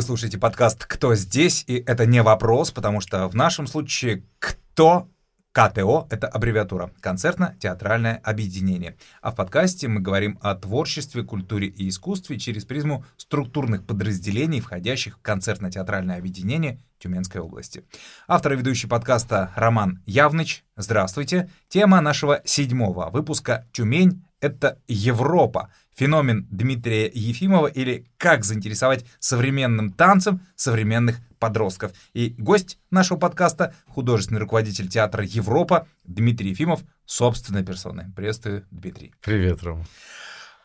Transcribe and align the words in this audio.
Вы 0.00 0.04
слушаете 0.04 0.38
подкаст 0.38 0.86
«Кто 0.86 1.14
здесь?» 1.14 1.62
И 1.66 1.74
это 1.74 2.06
не 2.06 2.22
вопрос, 2.22 2.70
потому 2.70 3.02
что 3.02 3.28
в 3.28 3.34
нашем 3.34 3.66
случае 3.66 4.24
«Кто?» 4.38 5.10
КТО— 5.52 6.06
это 6.10 6.26
аббревиатура 6.26 6.90
«Концертно-театральное 7.00 8.16
объединение». 8.24 8.96
А 9.20 9.30
в 9.30 9.34
подкасте 9.34 9.88
мы 9.88 10.00
говорим 10.00 10.38
о 10.40 10.54
творчестве, 10.54 11.22
культуре 11.22 11.66
и 11.66 11.86
искусстве 11.86 12.38
через 12.38 12.64
призму 12.64 13.04
структурных 13.18 13.84
подразделений, 13.84 14.60
входящих 14.60 15.18
в 15.18 15.20
концертно-театральное 15.20 16.16
объединение 16.16 16.80
Тюменской 16.98 17.42
области. 17.42 17.84
Автор 18.26 18.54
и 18.54 18.56
ведущий 18.56 18.86
подкаста 18.86 19.52
Роман 19.54 20.02
Явныч. 20.06 20.64
Здравствуйте. 20.76 21.50
Тема 21.68 22.00
нашего 22.00 22.40
седьмого 22.46 23.10
выпуска 23.10 23.66
«Тюмень— 23.72 24.24
это 24.40 24.78
Европа. 24.88 25.70
Феномен 26.04 26.46
Дмитрия 26.50 27.10
Ефимова» 27.12 27.66
или 27.66 28.06
«Как 28.16 28.42
заинтересовать 28.42 29.04
современным 29.18 29.92
танцем 29.92 30.40
современных 30.56 31.18
подростков». 31.38 31.92
И 32.14 32.34
гость 32.38 32.78
нашего 32.90 33.18
подкаста— 33.18 33.74
художественный 33.86 34.40
руководитель 34.40 34.88
театра 34.88 35.22
«Европа» 35.26 35.86
Дмитрий 36.04 36.48
Ефимов 36.50 36.80
собственной 37.04 37.62
персоной. 37.66 38.06
Приветствую, 38.16 38.64
Дмитрий. 38.70 39.12
Привет, 39.20 39.62
Рома. 39.62 39.84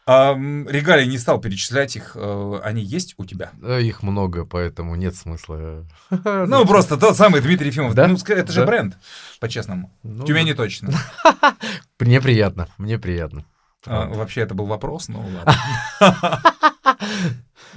А, 0.07 0.35
регалии 0.35 1.05
не 1.05 1.17
стал 1.17 1.41
перечислять 1.41 1.97
их. 1.97 2.13
э, 2.15 2.59
Они 2.63 2.81
есть 2.81 3.15
у 3.17 3.25
тебя? 3.25 3.51
Их 3.81 4.03
много, 4.03 4.45
поэтому 4.45 4.95
нет 4.95 5.17
смысла. 5.17 5.85
Ну, 6.23 6.65
просто 6.65 6.95
тот 6.95 7.17
самый 7.17 7.41
Дмитрий 7.41 7.67
Ефимов. 7.67 7.93
Да? 7.93 8.07
Ну, 8.07 8.15
это 8.25 8.53
же 8.53 8.61
Да. 8.61 8.67
бренд, 8.67 8.97
по-честному. 9.41 9.91
Ну, 10.01 10.23
В 10.23 10.27
Тюмени 10.27 10.53
точно. 10.53 10.93
Мне 11.99 12.21
приятно, 12.21 12.69
мне 12.77 12.97
приятно. 12.97 13.43
А, 13.85 14.07
Вообще 14.07 14.41
это 14.41 14.53
был 14.55 14.65
вопрос, 14.65 15.07
ну 15.07 15.21
ладно. 15.21 16.41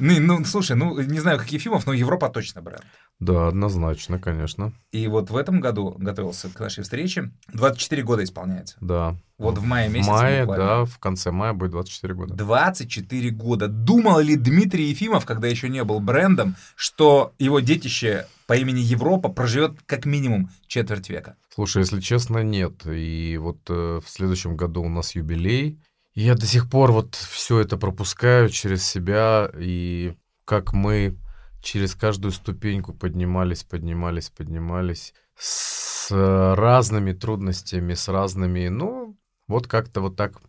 Ну, 0.00 0.20
ну, 0.20 0.44
слушай, 0.44 0.76
ну, 0.76 0.96
не 1.00 1.18
знаю, 1.18 1.38
как 1.38 1.50
Ефимов, 1.50 1.84
но 1.86 1.92
Европа 1.92 2.28
точно 2.28 2.62
бренд. 2.62 2.84
Да, 3.18 3.48
однозначно, 3.48 4.20
конечно. 4.20 4.72
И 4.92 5.08
вот 5.08 5.30
в 5.30 5.36
этом 5.36 5.60
году 5.60 5.96
готовился 5.98 6.48
к 6.50 6.60
нашей 6.60 6.84
встрече. 6.84 7.32
24 7.52 8.02
года 8.04 8.22
исполняется. 8.22 8.76
Да. 8.80 9.16
Вот 9.38 9.58
в 9.58 9.64
мае 9.64 9.88
В 9.88 9.92
месяце 9.92 10.10
мае, 10.12 10.40
буквально. 10.42 10.64
да, 10.64 10.84
в 10.84 10.98
конце 10.98 11.32
мая 11.32 11.52
будет 11.52 11.72
24 11.72 12.14
года. 12.14 12.34
24 12.34 13.30
года. 13.30 13.66
Думал 13.66 14.20
ли 14.20 14.36
Дмитрий 14.36 14.84
Ефимов, 14.90 15.26
когда 15.26 15.48
еще 15.48 15.68
не 15.68 15.82
был 15.82 15.98
брендом, 15.98 16.54
что 16.76 17.32
его 17.40 17.58
детище 17.58 18.26
по 18.46 18.56
имени 18.56 18.80
Европа 18.80 19.28
проживет 19.28 19.78
как 19.86 20.04
минимум 20.06 20.50
четверть 20.68 21.08
века? 21.08 21.34
Слушай, 21.52 21.78
если 21.82 22.00
честно, 22.00 22.44
нет. 22.44 22.86
И 22.86 23.36
вот 23.36 23.58
э, 23.68 24.00
в 24.04 24.08
следующем 24.08 24.56
году 24.56 24.82
у 24.82 24.88
нас 24.88 25.16
юбилей. 25.16 25.80
Я 26.20 26.34
до 26.34 26.46
сих 26.46 26.68
пор 26.68 26.90
вот 26.90 27.14
все 27.14 27.60
это 27.60 27.76
пропускаю 27.76 28.48
через 28.48 28.84
себя. 28.84 29.52
И 29.56 30.16
как 30.44 30.72
мы 30.72 31.16
через 31.62 31.94
каждую 31.94 32.32
ступеньку 32.32 32.92
поднимались, 32.92 33.62
поднимались, 33.62 34.28
поднимались 34.28 35.14
с 35.36 36.08
разными 36.10 37.12
трудностями, 37.12 37.94
с 37.94 38.08
разными, 38.08 38.66
ну, 38.66 39.16
вот 39.46 39.68
как-то 39.68 40.00
вот 40.00 40.16
так 40.16 40.40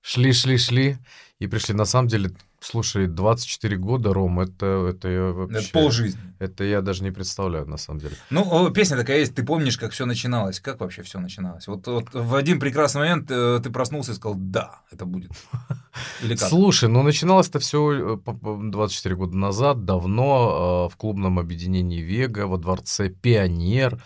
шли, 0.00 0.32
шли, 0.32 0.56
шли 0.56 0.98
и 1.40 1.48
пришли. 1.48 1.74
На 1.74 1.86
самом 1.86 2.06
деле, 2.06 2.30
слушай, 2.60 3.06
24 3.06 3.76
года, 3.76 4.12
Ром, 4.12 4.40
это, 4.40 4.66
это 4.90 5.08
я 5.08 5.22
вообще... 5.32 5.58
Это 5.58 5.72
полжизни. 5.72 6.20
Это 6.38 6.64
я 6.64 6.80
даже 6.82 7.02
не 7.02 7.10
представляю, 7.10 7.66
на 7.66 7.76
самом 7.76 8.00
деле. 8.00 8.14
Ну, 8.30 8.70
песня 8.70 8.96
такая 8.96 9.18
есть, 9.18 9.34
ты 9.34 9.42
помнишь, 9.42 9.76
как 9.78 9.92
все 9.92 10.06
начиналось? 10.06 10.60
Как 10.60 10.80
вообще 10.80 11.02
все 11.02 11.18
начиналось? 11.18 11.66
Вот, 11.66 11.86
вот 11.86 12.12
в 12.12 12.34
один 12.34 12.60
прекрасный 12.60 13.00
момент 13.00 13.30
э, 13.30 13.60
ты 13.62 13.70
проснулся 13.70 14.12
и 14.12 14.14
сказал, 14.14 14.36
да, 14.38 14.80
это 14.90 15.04
будет. 15.04 15.32
Или 16.22 16.36
как? 16.36 16.48
Слушай, 16.48 16.88
ну 16.88 17.02
начиналось 17.02 17.48
это 17.48 17.58
все 17.58 18.20
24 18.24 19.16
года 19.16 19.36
назад, 19.36 19.84
давно, 19.84 20.86
э, 20.88 20.94
в 20.94 20.96
клубном 20.96 21.38
объединении 21.38 22.00
Вега, 22.00 22.46
во 22.46 22.58
дворце 22.58 23.08
Пионер. 23.08 24.02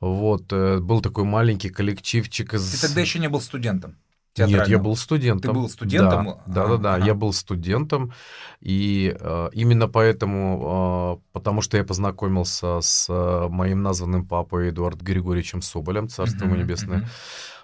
Вот, 0.00 0.52
э, 0.52 0.78
был 0.78 1.00
такой 1.00 1.24
маленький 1.24 1.70
коллективчик 1.70 2.54
из... 2.54 2.70
Ты 2.70 2.86
тогда 2.86 3.00
еще 3.00 3.18
не 3.18 3.28
был 3.28 3.40
студентом? 3.40 3.96
Нет, 4.46 4.68
я 4.68 4.78
был 4.78 4.96
студентом. 4.96 5.52
Ты 5.52 5.58
был 5.60 5.68
студентом? 5.68 6.24
Да, 6.46 6.66
да, 6.66 6.66
да, 6.66 6.76
да, 6.98 7.06
я 7.06 7.14
был 7.14 7.32
студентом, 7.32 8.12
и 8.60 9.16
э, 9.18 9.48
именно 9.52 9.88
поэтому, 9.88 11.18
э, 11.18 11.28
потому 11.32 11.60
что 11.60 11.76
я 11.76 11.84
познакомился 11.84 12.80
с 12.80 13.06
э, 13.08 13.48
моим 13.48 13.82
названным 13.82 14.26
папой 14.26 14.70
Эдуардом 14.70 15.04
Григорьевичем 15.04 15.62
Соболем, 15.62 16.08
царство 16.08 16.44
ему 16.44 16.56
небесное. 16.56 17.08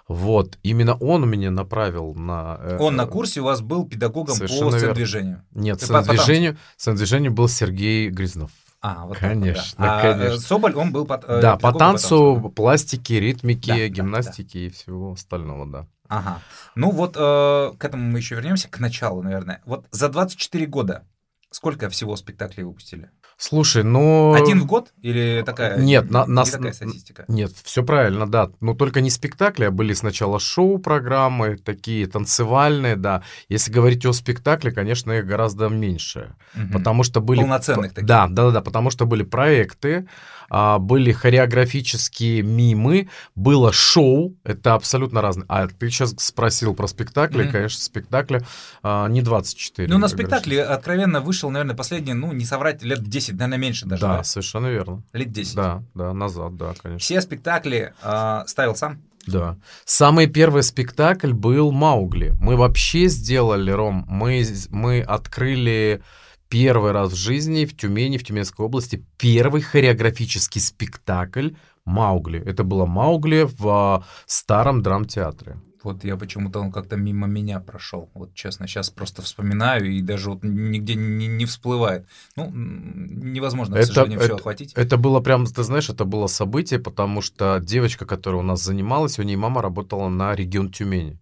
Вот, 0.07 0.59
именно 0.61 0.93
он 0.95 1.27
меня 1.27 1.49
направил 1.49 2.13
на... 2.13 2.59
э, 2.61 2.77
Он 2.79 2.95
на 2.95 3.03
э, 3.03 3.07
курсе 3.07 3.41
у 3.41 3.45
вас 3.45 3.61
был 3.61 3.85
педагогом 3.87 4.37
по 4.37 4.47
сцен-движению? 4.47 5.43
Нет, 5.53 5.79
по 5.79 5.85
сцен-движению, 5.85 6.57
сцен-движению 6.77 7.31
был 7.31 7.47
Сергей 7.47 8.09
Грязнов. 8.09 8.51
А, 8.87 9.05
вот 9.07 9.17
Конечно, 9.17 9.63
так 9.77 9.79
да. 9.79 9.97
А, 9.97 10.13
конечно. 10.13 10.35
э, 10.35 10.37
Соболь, 10.37 10.75
он 10.75 10.91
был 10.91 11.05
по, 11.05 11.19
э, 11.27 11.41
да, 11.41 11.57
по 11.57 11.71
танцу, 11.73 12.53
пластике, 12.55 13.19
ритмике, 13.19 13.71
Да, 13.71 13.77
да, 13.77 13.87
гимнастике 13.87 14.67
и 14.67 14.69
всего 14.69 15.13
остального, 15.13 15.65
да. 15.65 15.87
Ага. 16.07 16.39
Ну 16.75 16.91
вот 16.91 17.15
э, 17.17 17.71
к 17.79 17.83
этому 17.83 18.11
мы 18.11 18.19
еще 18.19 18.35
вернемся, 18.35 18.69
к 18.69 18.79
началу, 18.79 19.23
наверное. 19.23 19.63
Вот 19.65 19.87
за 19.89 20.07
24 20.07 20.67
года 20.67 21.03
сколько 21.49 21.89
всего 21.89 22.15
спектаклей 22.15 22.63
выпустили? 22.63 23.09
Слушай, 23.37 23.83
ну... 23.83 24.33
Один 24.33 24.61
в 24.61 24.65
год 24.65 24.93
или 25.01 25.43
такая? 25.45 25.77
Нет, 25.77 26.09
на- 26.09 26.25
нас- 26.25 26.51
такая 26.51 26.71
статистика. 26.71 27.25
Нет, 27.27 27.51
все 27.63 27.83
правильно, 27.83 28.25
да. 28.27 28.49
Но 28.61 28.73
только 28.73 29.01
не 29.01 29.09
спектакли, 29.09 29.65
а 29.65 29.71
были 29.71 29.93
сначала 29.93 30.39
шоу-программы, 30.39 31.57
такие 31.57 32.07
танцевальные, 32.07 32.95
да. 32.95 33.23
Если 33.49 33.71
говорить 33.71 34.05
о 34.05 34.13
спектакле, 34.13 34.71
конечно, 34.71 35.11
их 35.11 35.25
гораздо 35.25 35.67
меньше. 35.67 36.35
Мгм. 36.53 36.71
Потому 36.71 37.03
что 37.03 37.19
были... 37.19 37.41
Полноценных 37.41 37.93
таких. 37.93 38.07
Да, 38.07 38.27
да, 38.27 38.45
да, 38.45 38.51
да, 38.51 38.61
потому 38.61 38.89
что 38.89 39.05
были 39.05 39.23
проекты, 39.23 40.07
а, 40.49 40.79
были 40.79 41.11
хореографические 41.11 42.41
мимы, 42.43 43.09
было 43.35 43.73
шоу, 43.73 44.35
это 44.43 44.75
абсолютно 44.75 45.21
разное. 45.21 45.45
А 45.49 45.67
ты 45.67 45.89
сейчас 45.89 46.13
спросил 46.17 46.75
про 46.75 46.87
спектакли, 46.87 47.43
Мгм. 47.43 47.51
конечно, 47.51 47.81
спектакли 47.81 48.45
а, 48.83 49.07
не 49.07 49.21
24. 49.21 49.87
Ну, 49.91 49.97
на 49.97 50.07
спектакле 50.07 50.63
откровенно 50.63 51.19
вышел, 51.21 51.49
наверное, 51.49 51.75
последние, 51.75 52.15
ну, 52.15 52.31
не 52.31 52.45
соврать, 52.45 52.83
лет 52.83 53.03
10, 53.03 53.24
наверное, 53.31 53.57
меньше 53.57 53.85
даже. 53.85 54.01
Да, 54.01 54.23
совершенно 54.23 54.67
верно. 54.67 55.03
Лет 55.13 55.31
10. 55.31 55.55
Да, 55.55 55.83
да, 55.93 56.13
назад, 56.13 56.55
да, 56.55 56.73
конечно. 56.81 56.99
Все 56.99 57.21
спектакли 57.21 57.93
э, 58.01 58.43
ставил 58.47 58.75
сам? 58.75 59.01
Да. 59.27 59.57
Самый 59.85 60.27
первый 60.27 60.63
спектакль 60.63 61.33
был 61.33 61.71
Маугли. 61.71 62.35
Мы 62.39 62.55
вообще 62.55 63.07
сделали, 63.07 63.71
Ром, 63.71 64.05
мы, 64.07 64.45
мы 64.69 65.01
открыли 65.01 66.01
первый 66.49 66.91
раз 66.91 67.11
в 67.11 67.15
жизни 67.15 67.65
в 67.65 67.75
Тюмени, 67.75 68.17
в 68.17 68.23
Тюменской 68.23 68.65
области, 68.65 69.05
первый 69.17 69.61
хореографический 69.61 70.61
спектакль 70.61 71.49
Маугли. 71.85 72.41
Это 72.45 72.63
было 72.63 72.85
Маугли 72.85 73.47
в 73.49 73.67
а, 73.67 74.03
старом 74.25 74.81
драмтеатре. 74.81 75.57
Вот 75.85 76.03
я 76.03 76.17
почему-то 76.17 76.59
он 76.59 76.71
как-то 76.71 76.95
мимо 76.97 77.27
меня 77.27 77.59
прошел. 77.59 78.09
Вот 78.13 78.33
честно, 78.33 78.67
сейчас 78.67 78.89
просто 78.89 79.21
вспоминаю 79.21 79.85
и 79.89 80.01
даже 80.01 80.29
вот 80.31 80.43
нигде 80.43 80.95
не, 80.95 81.27
не 81.27 81.45
всплывает. 81.45 82.05
Ну, 82.35 82.51
невозможно, 82.53 83.75
к 83.75 83.79
Это- 83.79 83.87
сожалению, 83.87 84.19
все 84.19 84.27
это- 84.27 84.35
охватить. 84.35 84.73
Это 84.73 84.97
было 84.97 85.19
прям, 85.19 85.45
ты 85.45 85.63
знаешь, 85.63 85.89
это 85.89 86.05
было 86.05 86.27
событие, 86.27 86.79
потому 86.79 87.21
что 87.21 87.59
девочка, 87.61 88.05
которая 88.05 88.41
у 88.41 88.45
нас 88.45 88.63
занималась, 88.63 89.19
у 89.19 89.23
нее 89.23 89.37
мама 89.37 89.61
работала 89.61 90.09
на 90.09 90.35
регион 90.35 90.71
Тюмени. 90.71 91.19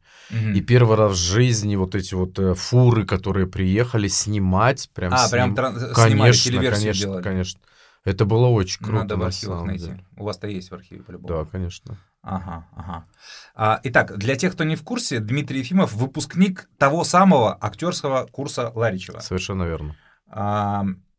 И 0.56 0.62
первый 0.62 0.96
раз 0.98 1.12
в 1.12 1.16
жизни 1.22 1.76
вот 1.76 1.94
эти 1.96 2.16
вот 2.16 2.40
э, 2.40 2.56
фуры, 2.56 3.06
которые 3.06 3.46
приехали 3.46 4.08
снимать, 4.08 4.90
прям 4.96 5.14
а, 5.14 5.18
сним- 5.28 5.54
прям 5.54 5.54
тран- 5.54 5.78
снимали, 5.80 5.94
Конечно, 5.94 6.52
телеверсию 6.52 6.82
конечно, 6.84 7.02
делали. 7.06 7.24
конечно. 7.24 7.60
Это 8.06 8.26
было 8.26 8.48
очень 8.48 8.80
круто. 8.80 9.00
Надо 9.04 9.18
в 9.18 9.24
архивах 9.24 9.66
найти. 9.66 9.86
деле. 9.86 10.06
У 10.18 10.24
вас-то 10.26 10.48
есть 10.48 10.72
в 10.72 10.74
архиве 10.74 11.04
по-любому. 11.04 11.44
Да, 11.46 11.50
конечно. 11.50 11.98
Ага, 12.22 12.66
ага. 12.76 13.06
А, 13.56 13.80
итак, 13.84 14.18
для 14.18 14.36
тех, 14.36 14.54
кто 14.54 14.64
не 14.64 14.76
в 14.76 14.84
курсе, 14.84 15.20
Дмитрий 15.20 15.60
Ефимов 15.60 15.94
выпускник 15.94 16.70
того 16.78 17.04
самого 17.04 17.58
актерского 17.60 18.28
курса 18.32 18.72
Ларичева. 18.76 19.20
Совершенно 19.20 19.64
верно. 19.64 19.96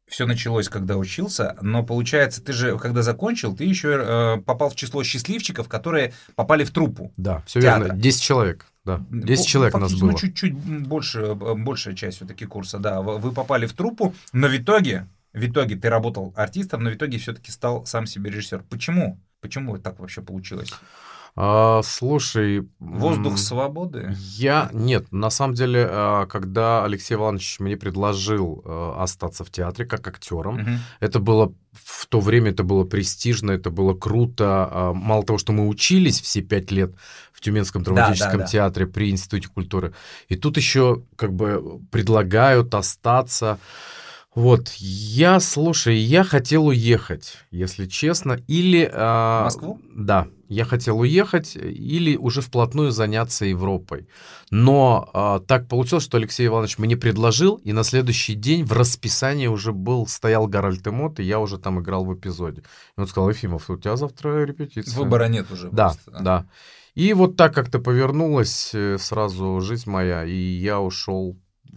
все 0.06 0.26
началось, 0.26 0.68
когда 0.68 0.96
учился, 0.96 1.56
но 1.60 1.82
получается, 1.82 2.42
ты 2.42 2.52
же, 2.52 2.78
когда 2.78 3.02
закончил, 3.02 3.56
ты 3.56 3.64
еще 3.64 3.98
э, 4.00 4.36
попал 4.42 4.70
в 4.70 4.76
число 4.76 5.02
счастливчиков, 5.02 5.68
которые 5.68 6.12
попали 6.36 6.64
в 6.64 6.70
труппу. 6.70 7.12
Да, 7.16 7.42
все 7.46 7.60
Театра. 7.60 7.86
верно. 7.86 8.00
10 8.00 8.22
человек. 8.22 8.66
Да. 8.84 9.00
10 9.10 9.44
Ф- 9.44 9.50
человек 9.50 9.74
у 9.74 9.78
нас 9.78 9.92
ну, 9.92 9.98
было. 10.08 10.18
чуть-чуть 10.18 10.54
больше, 10.54 11.34
большая 11.34 11.94
часть 11.94 12.18
все-таки 12.18 12.44
курса, 12.44 12.78
да. 12.78 13.00
Вы 13.00 13.18
вы 13.18 13.32
попали 13.32 13.66
в 13.66 13.72
труппу, 13.72 14.14
но 14.32 14.48
в 14.48 14.56
итоге, 14.56 15.06
в 15.34 15.44
итоге 15.44 15.76
ты 15.76 15.88
работал 15.90 16.32
артистом, 16.36 16.84
но 16.84 16.90
в 16.90 16.94
итоге 16.94 17.18
все-таки 17.18 17.50
стал 17.50 17.84
сам 17.86 18.06
себе 18.06 18.30
режиссер. 18.30 18.64
Почему? 18.70 19.20
Почему 19.40 19.76
так 19.78 19.98
вообще 19.98 20.22
получилось? 20.22 20.72
А, 21.36 21.82
слушай... 21.82 22.68
Воздух 22.78 23.38
свободы? 23.38 24.14
Я... 24.36 24.70
Нет, 24.72 25.10
на 25.10 25.30
самом 25.30 25.54
деле, 25.54 25.84
а, 25.90 26.26
когда 26.26 26.84
Алексей 26.84 27.14
Иванович 27.14 27.58
мне 27.58 27.76
предложил 27.76 28.62
а, 28.64 29.02
остаться 29.02 29.44
в 29.44 29.50
театре 29.50 29.84
как 29.84 30.06
актером, 30.06 30.58
Мгм. 30.58 30.78
это 31.00 31.18
было... 31.18 31.52
В 31.72 32.06
то 32.06 32.20
время 32.20 32.52
это 32.52 32.62
было 32.62 32.84
престижно, 32.84 33.50
это 33.50 33.70
было 33.70 33.94
круто. 33.94 34.68
А, 34.70 34.92
Мало 34.92 35.24
того, 35.24 35.38
что 35.38 35.52
мы 35.52 35.66
учились 35.66 36.20
все 36.20 36.40
пять 36.40 36.70
лет 36.70 36.94
в 37.32 37.40
Тюменском 37.40 37.82
драматическом 37.82 38.40
да. 38.40 38.46
театре 38.46 38.86
при 38.86 39.10
Институте 39.10 39.48
культуры, 39.48 39.92
и 40.28 40.36
тут 40.36 40.56
еще 40.56 41.02
как 41.16 41.34
бы 41.34 41.80
предлагают 41.90 42.72
остаться. 42.76 43.58
Вот, 44.34 44.68
я, 44.78 45.38
слушай, 45.38 45.96
я 45.96 46.24
хотел 46.24 46.66
уехать, 46.66 47.36
если 47.52 47.86
честно, 47.86 48.40
или... 48.48 48.90
В 48.92 49.42
Москву? 49.44 49.80
Да, 49.94 50.26
я 50.48 50.64
хотел 50.64 50.98
уехать 50.98 51.54
или 51.56 52.16
уже 52.16 52.40
вплотную 52.40 52.90
заняться 52.90 53.44
Европой. 53.44 54.08
Но 54.50 55.08
а, 55.12 55.38
так 55.38 55.68
получилось, 55.68 56.04
что 56.04 56.16
Алексей 56.16 56.48
Иванович 56.48 56.78
мне 56.78 56.96
предложил, 56.96 57.56
и 57.56 57.72
на 57.72 57.84
следующий 57.84 58.34
день 58.34 58.64
в 58.64 58.72
расписании 58.72 59.46
уже 59.46 59.72
был, 59.72 60.06
стоял 60.08 60.48
Гарольд 60.48 60.86
Эмот, 60.86 61.20
и 61.20 61.22
я 61.22 61.38
уже 61.38 61.58
там 61.58 61.80
играл 61.80 62.04
в 62.04 62.12
эпизоде. 62.14 62.62
И 62.96 63.00
он 63.00 63.06
сказал, 63.06 63.30
Ефимов, 63.30 63.70
у 63.70 63.76
тебя 63.76 63.96
завтра 63.96 64.44
репетиция. 64.44 64.98
Выбора 64.98 65.28
нет 65.28 65.50
уже. 65.52 65.70
Да, 65.70 65.94
просто. 66.04 66.22
да. 66.22 66.46
И 66.94 67.12
вот 67.12 67.36
так 67.36 67.54
как-то 67.54 67.78
повернулась 67.80 68.70
э, 68.72 68.98
сразу 68.98 69.60
жизнь 69.60 69.90
моя, 69.90 70.24
и 70.24 70.36
я 70.36 70.80
ушел 70.80 71.36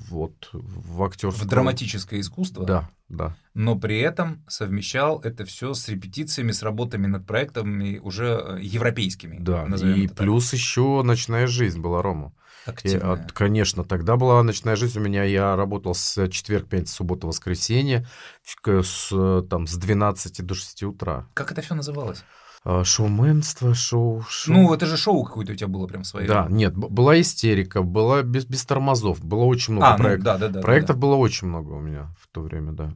вот 0.09 0.49
в 0.51 1.03
актерскую. 1.03 1.45
В 1.45 1.49
драматическое 1.49 2.19
искусство. 2.19 2.65
Да, 2.65 2.89
да. 3.09 3.35
Но 3.53 3.77
при 3.77 3.99
этом 3.99 4.43
совмещал 4.47 5.19
это 5.21 5.45
все 5.45 5.73
с 5.73 5.87
репетициями, 5.89 6.51
с 6.51 6.61
работами 6.63 7.07
над 7.07 7.25
проектами 7.25 7.97
уже 7.97 8.39
э, 8.41 8.59
европейскими. 8.61 9.37
Да, 9.39 9.65
и 9.65 10.07
плюс 10.07 10.53
еще 10.53 11.01
ночная 11.03 11.47
жизнь 11.47 11.81
была, 11.81 12.01
Рома. 12.01 12.33
Активная. 12.65 13.15
И, 13.15 13.31
конечно, 13.33 13.83
тогда 13.85 14.17
была 14.17 14.43
ночная 14.43 14.75
жизнь 14.75 14.99
у 14.99 15.01
меня. 15.01 15.23
Я 15.23 15.55
работал 15.55 15.95
с 15.95 16.27
четверг, 16.29 16.67
пятница, 16.67 16.95
суббота, 16.95 17.25
воскресенье, 17.25 18.05
с, 18.43 19.43
там, 19.49 19.67
с 19.67 19.77
12 19.77 20.45
до 20.45 20.53
6 20.53 20.83
утра. 20.83 21.27
Как 21.33 21.51
это 21.51 21.61
все 21.61 21.75
называлось? 21.75 22.23
А, 22.63 22.83
шоуменство, 22.83 23.73
шоу, 23.73 24.21
шоу. 24.29 24.53
Ну, 24.53 24.73
это 24.73 24.85
же 24.85 24.97
шоу 24.97 25.23
какое-то 25.23 25.53
у 25.53 25.55
тебя 25.55 25.67
было 25.67 25.87
прям 25.87 26.03
свое. 26.03 26.27
Да, 26.27 26.47
нет, 26.49 26.75
была 26.75 27.19
истерика, 27.19 27.81
была 27.81 28.23
без, 28.23 28.45
без 28.45 28.65
тормозов, 28.65 29.23
было 29.23 29.43
очень 29.43 29.73
много 29.73 29.93
а, 29.93 29.97
проектов. 29.97 30.33
Ну, 30.33 30.39
да, 30.39 30.47
да, 30.47 30.53
да, 30.53 30.61
проектов 30.61 30.95
да, 30.95 31.01
да. 31.01 31.07
было 31.07 31.15
очень 31.15 31.47
много 31.47 31.71
у 31.71 31.79
меня 31.79 32.13
в 32.19 32.27
то 32.27 32.41
время, 32.41 32.73
да. 32.73 32.93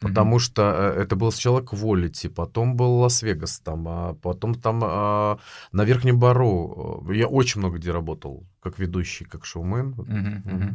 Потому 0.00 0.36
mm-hmm. 0.36 0.40
что 0.40 0.62
э, 0.96 1.02
это 1.02 1.16
был 1.16 1.32
сначала 1.32 1.60
Quality, 1.60 2.28
потом 2.28 2.76
был 2.76 2.98
Лас-Вегас 2.98 3.60
там, 3.60 3.86
а 3.88 4.14
потом 4.14 4.54
там 4.54 4.80
а, 4.84 5.38
на 5.72 5.84
Верхнем 5.84 6.18
Бару. 6.18 7.06
Я 7.10 7.28
очень 7.28 7.60
много 7.60 7.78
где 7.78 7.92
работал, 7.92 8.46
как 8.60 8.78
ведущий, 8.78 9.24
как 9.24 9.46
шоумен. 9.46 9.94
Mm-hmm. 9.94 10.44
Mm-hmm. 10.44 10.74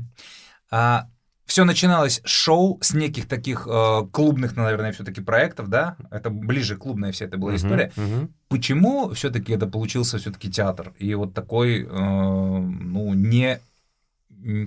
А 0.72 1.08
все 1.50 1.66
начиналось 1.66 2.22
с 2.24 2.30
шоу, 2.30 2.78
с 2.80 2.94
неких 2.94 3.28
таких 3.28 3.68
э, 3.68 4.02
клубных, 4.12 4.56
наверное, 4.56 4.92
все-таки 4.92 5.20
проектов, 5.20 5.68
да? 5.68 5.98
Это 6.12 6.30
ближе 6.30 6.78
клубная 6.78 7.12
вся 7.12 7.26
эта 7.26 7.38
была 7.38 7.54
uh-huh, 7.54 7.58
история. 7.58 7.92
Uh-huh. 7.96 8.30
Почему 8.50 9.10
все-таки 9.16 9.54
это 9.54 9.66
получился 9.66 10.20
все-таки 10.20 10.52
театр? 10.52 10.94
И 11.00 11.16
вот 11.16 11.34
такой, 11.34 11.86
э, 11.86 11.88
ну, 11.90 13.16
не, 13.16 13.60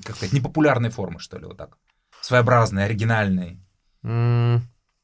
как 0.05 0.17
сказать, 0.17 0.33
непопулярной 0.33 0.91
формы, 0.91 1.21
что 1.21 1.39
ли, 1.39 1.47
вот 1.47 1.57
так? 1.57 1.79
Своеобразной, 2.21 2.85
оригинальной. 2.85 3.61
Mm. 4.05 4.61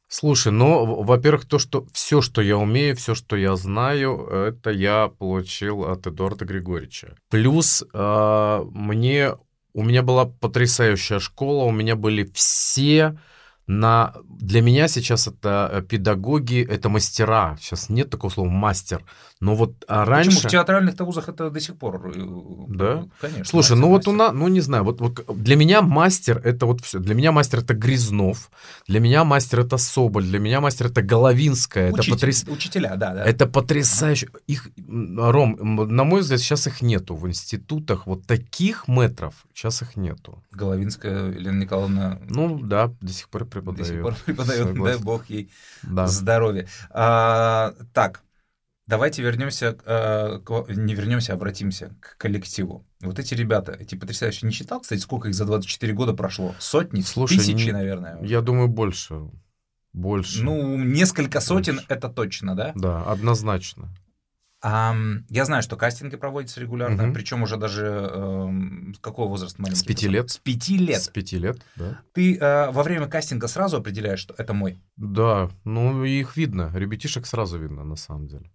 Слушай, 0.09 0.51
ну, 0.51 1.03
во-первых, 1.03 1.45
то, 1.45 1.61
что 1.61 1.87
все, 1.93 2.23
что 2.23 2.43
я 2.43 2.57
умею, 2.57 2.97
все, 2.97 3.15
что 3.15 3.37
я 3.37 3.55
знаю, 3.55 4.27
это 4.27 4.71
я 4.71 5.09
получил 5.09 5.85
от 5.85 6.07
Эдуарда 6.09 6.45
Григорьевича. 6.45 7.15
Плюс 7.31 7.85
э, 7.93 8.65
мне 8.73 9.35
у 9.75 9.82
меня 9.82 10.03
была 10.03 10.26
потрясающая 10.26 11.19
школа, 11.19 11.65
у 11.65 11.70
меня 11.70 11.97
были 11.97 12.25
все 12.35 13.17
на... 13.69 14.15
Для 14.41 14.62
меня 14.62 14.88
сейчас 14.88 15.29
это 15.29 15.70
э, 15.73 15.82
педагоги, 15.82 16.67
это 16.69 16.88
мастера. 16.88 17.56
Сейчас 17.61 17.91
нет 17.91 18.11
такого 18.11 18.31
слова 18.31 18.49
мастер. 18.49 19.05
Но 19.41 19.55
вот 19.55 19.85
а 19.87 20.05
раньше... 20.05 20.31
Почему 20.31 20.49
в 20.49 20.53
театральных 20.53 20.99
вузах 20.99 21.29
это 21.29 21.50
до 21.50 21.61
сих 21.61 21.76
пор? 21.76 22.12
Э, 22.12 22.12
да? 22.69 23.05
Конечно. 23.20 23.44
Слушай, 23.44 23.73
мастер, 23.73 23.76
ну 23.76 23.88
вот 23.88 24.09
у 24.09 24.12
нас, 24.12 24.32
ну 24.32 24.49
не 24.49 24.61
знаю, 24.61 24.85
вот, 24.85 25.00
вот 25.00 25.25
для 25.37 25.56
меня 25.56 25.82
мастер 25.82 26.41
это 26.44 26.67
вот 26.67 26.81
все. 26.81 26.99
Для 26.99 27.15
меня 27.15 27.31
мастер 27.31 27.61
это 27.61 27.75
Грязнов, 27.75 28.50
для 28.88 29.00
меня 29.00 29.25
мастер 29.25 29.61
это 29.61 29.76
Соболь, 29.76 30.25
для 30.25 30.38
меня 30.38 30.61
мастер 30.61 30.87
это 30.87 31.03
Головинская. 31.03 31.93
Учитель, 31.93 32.03
это 32.03 32.11
потряс... 32.12 32.44
Учителя, 32.49 32.97
да, 32.97 33.14
да. 33.14 33.25
Это 33.25 33.47
потрясающе. 33.47 34.29
Их, 34.47 34.69
Ром, 34.88 35.59
на 35.61 36.05
мой 36.05 36.23
взгляд, 36.23 36.41
сейчас 36.41 36.67
их 36.67 36.81
нету 36.81 37.14
в 37.14 37.29
институтах. 37.29 38.06
Вот 38.06 38.26
таких 38.26 38.88
метров 38.88 39.35
сейчас 39.55 39.82
их 39.82 39.97
нету. 39.97 40.43
Головинская 40.53 41.31
Елена 41.31 41.61
Николаевна... 41.61 42.19
Ну 42.29 42.59
да, 42.59 42.93
до 43.00 43.12
сих 43.12 43.29
пор 43.29 43.44
преподает. 43.61 43.89
До 43.89 43.95
сих 43.95 44.03
пор 44.03 44.15
преподает, 44.25 44.83
дай 44.83 44.99
бог 44.99 45.29
ей 45.29 45.51
да. 45.83 46.07
здоровья. 46.07 46.67
А, 46.91 47.75
так, 47.93 48.23
Давайте 48.89 49.21
вернемся, 49.21 49.77
э, 49.85 50.39
к, 50.43 50.65
не 50.71 50.95
вернемся, 50.95 51.33
а 51.33 51.37
обратимся 51.37 51.95
к 52.01 52.17
коллективу. 52.17 52.87
Вот 53.03 53.19
эти 53.19 53.35
ребята, 53.35 53.73
эти 53.73 53.95
потрясающие, 53.95 54.49
не 54.49 54.55
считал, 54.55 54.81
кстати, 54.81 54.99
сколько 54.99 55.29
их 55.29 55.35
за 55.35 55.45
24 55.45 55.93
года 55.93 56.15
прошло? 56.15 56.55
Сотни, 56.59 57.03
Слушай, 57.03 57.37
тысячи, 57.37 57.67
не, 57.67 57.73
наверное. 57.73 58.19
Я 58.23 58.41
думаю, 58.41 58.69
больше. 58.69 59.31
Больше. 59.93 60.43
Ну, 60.43 60.79
несколько 60.79 61.41
сотен 61.41 61.75
больше. 61.75 61.87
это 61.91 62.09
точно, 62.09 62.57
да? 62.57 62.73
Да, 62.75 63.03
однозначно. 63.05 63.95
А, 64.61 64.95
я 65.29 65.45
знаю, 65.45 65.63
что 65.63 65.77
кастинги 65.77 66.17
проводятся 66.17 66.61
регулярно, 66.61 67.05
угу. 67.05 67.15
причем 67.15 67.43
уже 67.43 67.57
даже 67.57 68.11
э, 68.11 68.93
с 68.97 68.99
какого 68.99 69.29
возраста 69.29 69.63
маленький? 69.63 69.81
С 69.81 69.85
пяти 69.85 70.09
лет. 70.09 70.31
С 70.31 70.39
пяти 70.39 70.77
лет. 70.77 71.03
С 71.03 71.09
пяти 71.09 71.39
лет, 71.39 71.61
да. 71.77 72.01
Ты 72.13 72.37
э, 72.37 72.71
во 72.73 72.83
время 72.83 73.07
кастинга 73.07 73.47
сразу 73.47 73.77
определяешь, 73.77 74.19
что 74.19 74.35
это 74.37 74.55
мой? 74.55 74.81
Да, 74.97 75.51
ну 75.65 76.03
их 76.03 76.37
видно, 76.37 76.73
ребятишек 76.75 77.27
сразу 77.27 77.59
видно 77.59 77.85
на 77.85 77.97
самом 77.97 78.27
деле. 78.27 78.51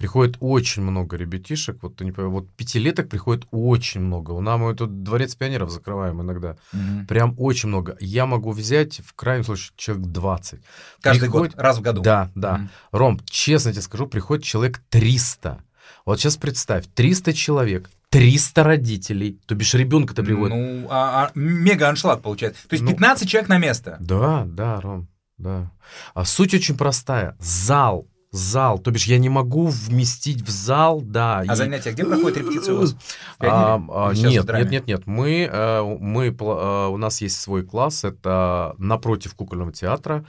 Приходит 0.00 0.38
очень 0.40 0.80
много 0.80 1.18
ребятишек, 1.18 1.82
вот 1.82 1.96
ты 1.96 2.06
не 2.06 2.12
понимаешь, 2.12 2.32
вот 2.32 2.50
пятилеток 2.52 3.10
приходит 3.10 3.46
очень 3.50 4.00
много. 4.00 4.30
У 4.30 4.40
нас 4.40 4.58
мы 4.58 4.74
тут 4.74 5.02
дворец 5.02 5.34
пионеров 5.34 5.68
закрываем 5.68 6.22
иногда. 6.22 6.56
Угу. 6.72 7.06
Прям 7.06 7.34
очень 7.36 7.68
много. 7.68 7.98
Я 8.00 8.24
могу 8.24 8.52
взять 8.52 9.02
в 9.04 9.12
крайнем 9.12 9.44
случае 9.44 9.72
человек 9.76 10.06
20. 10.06 10.60
Каждый 11.02 11.20
приходит... 11.20 11.54
год, 11.54 11.62
раз 11.62 11.76
в 11.76 11.82
году. 11.82 12.00
Да, 12.00 12.30
да. 12.34 12.54
Угу. 12.54 12.98
Ром, 12.98 13.20
честно 13.26 13.72
тебе 13.72 13.82
скажу, 13.82 14.06
приходит 14.06 14.42
человек 14.42 14.80
300. 14.88 15.62
Вот 16.06 16.18
сейчас 16.18 16.38
представь, 16.38 16.86
300 16.94 17.34
человек, 17.34 17.90
300 18.08 18.64
родителей, 18.64 19.38
то 19.44 19.54
бишь 19.54 19.74
ребенка-то 19.74 20.22
приводит. 20.22 20.56
Ну, 20.56 20.86
а, 20.88 21.26
а, 21.26 21.30
мега 21.34 21.90
аншлаг 21.90 22.22
получается. 22.22 22.66
То 22.68 22.72
есть 22.72 22.84
ну, 22.84 22.92
15 22.92 23.28
человек 23.28 23.50
на 23.50 23.58
место. 23.58 23.98
Да, 24.00 24.46
да, 24.46 24.80
Ром, 24.80 25.08
да. 25.36 25.70
А 26.14 26.24
суть 26.24 26.54
очень 26.54 26.78
простая. 26.78 27.36
Зал 27.38 28.06
зал, 28.30 28.78
то 28.78 28.90
бишь 28.90 29.06
я 29.06 29.18
не 29.18 29.28
могу 29.28 29.66
вместить 29.66 30.42
в 30.42 30.50
зал, 30.50 31.00
да. 31.00 31.40
А 31.40 31.52
и... 31.52 31.56
занятия 31.56 31.92
где 31.92 32.04
проходят 32.04 32.38
репетиции 32.38 32.72
у 32.72 32.80
вас? 32.80 32.96
А, 33.40 33.82
а, 33.88 34.12
нет, 34.14 34.46
нет, 34.46 34.70
нет, 34.70 34.86
нет. 34.86 35.06
Мы, 35.06 35.48
э, 35.50 35.82
мы, 35.82 36.26
э, 36.26 36.86
у 36.88 36.96
нас 36.96 37.20
есть 37.20 37.40
свой 37.40 37.64
класс, 37.64 38.04
это 38.04 38.74
напротив 38.78 39.34
кукольного 39.34 39.72
театра, 39.72 40.24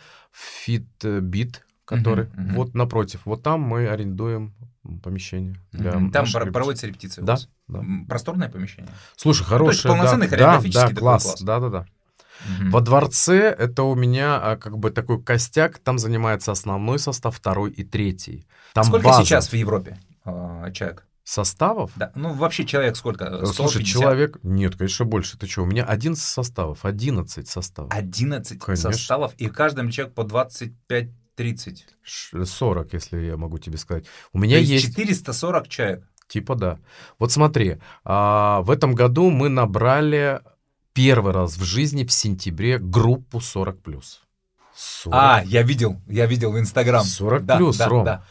Fitbit, 0.65 1.57
который 1.85 2.25
uh-huh, 2.25 2.35
uh-huh. 2.35 2.53
вот 2.55 2.73
напротив. 2.73 3.21
Вот 3.25 3.43
там 3.43 3.61
мы 3.61 3.87
арендуем 3.87 4.55
помещение. 5.03 5.59
Для. 5.71 5.91
Там 5.91 6.25
про- 6.31 6.51
проводятся 6.51 6.87
репетиции 6.87 7.21
да, 7.21 7.37
да. 7.67 7.83
Просторное 8.07 8.49
помещение? 8.49 8.91
Слушай, 9.15 9.43
хорошее. 9.43 9.59
Ну, 9.59 9.65
то 9.65 9.71
есть 9.71 9.83
полноценный 9.83 10.27
да, 10.27 10.29
хореографический 10.31 10.87
да, 10.87 10.93
да, 10.93 10.99
класс, 10.99 11.23
класс. 11.23 11.41
Да, 11.41 11.59
да, 11.59 11.69
да. 11.69 11.85
Угу. 12.59 12.71
Во 12.71 12.81
дворце 12.81 13.49
это 13.49 13.83
у 13.83 13.95
меня 13.95 14.39
а, 14.41 14.57
как 14.57 14.77
бы 14.77 14.91
такой 14.91 15.21
костяк, 15.21 15.79
там 15.79 15.99
занимается 15.99 16.51
основной 16.51 16.99
состав, 16.99 17.35
второй 17.35 17.71
и 17.71 17.83
третий. 17.83 18.47
Там 18.73 18.83
Сколько 18.83 19.07
база. 19.07 19.23
сейчас 19.23 19.49
в 19.49 19.53
Европе 19.53 19.99
э, 20.25 20.71
человек? 20.73 21.05
Составов? 21.23 21.91
Да. 21.95 22.11
Ну, 22.15 22.33
вообще 22.33 22.65
человек 22.65 22.95
сколько? 22.95 23.25
150? 23.25 23.55
Слушай, 23.55 23.83
человек... 23.83 24.39
Нет, 24.43 24.75
конечно, 24.75 25.05
больше. 25.05 25.37
Ты 25.37 25.47
что? 25.47 25.61
У 25.61 25.65
меня 25.65 25.85
11 25.85 26.21
составов, 26.21 26.83
11 26.83 27.47
составов. 27.47 27.93
11 27.93 28.59
конечно. 28.59 28.91
составов, 28.91 29.33
и 29.37 29.47
в 29.47 29.53
каждом 29.53 29.91
человек 29.91 30.15
по 30.15 30.23
25 30.23 31.09
30. 31.35 31.85
40, 32.45 32.93
если 32.93 33.19
я 33.19 33.37
могу 33.37 33.57
тебе 33.57 33.77
сказать. 33.77 34.05
У 34.33 34.39
меня 34.39 34.57
То 34.57 34.61
есть, 34.61 34.71
есть 34.71 34.95
440 34.95 35.67
человек. 35.67 36.07
Типа 36.27 36.55
да. 36.55 36.79
Вот 37.19 37.31
смотри, 37.31 37.77
а, 38.03 38.61
в 38.61 38.71
этом 38.71 38.93
году 38.93 39.29
мы 39.29 39.49
набрали 39.49 40.41
первый 40.93 41.33
раз 41.33 41.57
в 41.57 41.63
жизни 41.63 42.03
в 42.03 42.11
сентябре 42.11 42.77
группу 42.77 43.39
40+. 43.39 44.03
40. 44.75 45.13
А, 45.13 45.43
я 45.45 45.63
видел, 45.63 46.01
я 46.07 46.25
видел 46.25 46.51
в 46.51 46.59
Инстаграм. 46.59 47.03
40 47.03 47.45
да, 47.45 47.57
плюс, 47.57 47.77
да, 47.77 47.87
Ром. 47.87 48.05
Да. 48.05 48.23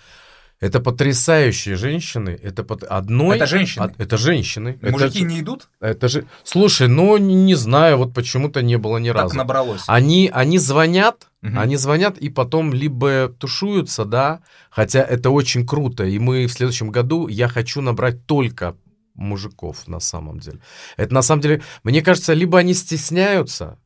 Это 0.61 0.79
потрясающие 0.81 1.77
женщины. 1.77 2.39
Это 2.43 2.63
под 2.65 2.85
одной. 2.85 3.37
Это 3.37 3.47
женщины. 3.47 3.85
От, 3.85 3.99
это 3.99 4.19
женщины. 4.19 4.79
Мужики 4.83 5.21
это, 5.21 5.29
не 5.29 5.41
идут? 5.41 5.69
Это 5.81 6.09
же. 6.09 6.27
Слушай, 6.45 6.87
ну 6.87 7.17
не 7.17 7.55
знаю, 7.55 7.97
вот 7.97 8.13
почему-то 8.13 8.61
не 8.61 8.77
было 8.77 8.99
ни 8.99 9.09
так 9.09 9.17
разу. 9.17 9.29
Так 9.31 9.39
набралось. 9.39 9.85
Они, 9.87 10.31
они 10.33 10.59
звонят, 10.59 11.29
угу. 11.43 11.59
они 11.59 11.77
звонят 11.77 12.19
и 12.19 12.29
потом 12.29 12.75
либо 12.75 13.35
тушуются, 13.39 14.05
да. 14.05 14.41
Хотя 14.69 15.01
это 15.01 15.31
очень 15.31 15.67
круто. 15.67 16.05
И 16.05 16.19
мы 16.19 16.47
в 16.47 16.53
следующем 16.53 16.91
году 16.91 17.27
я 17.27 17.49
хочу 17.49 17.81
набрать 17.81 18.27
только 18.27 18.77
мужиков 19.21 19.87
на 19.87 20.01
самом 20.01 20.41
деле. 20.41 20.59
Это 20.97 21.15
на 21.15 21.23
самом 21.23 21.43
деле, 21.43 21.63
мне 21.85 22.03
кажется, 22.03 22.33
либо 22.33 22.59
они 22.59 22.75
стесняются, 22.75 23.79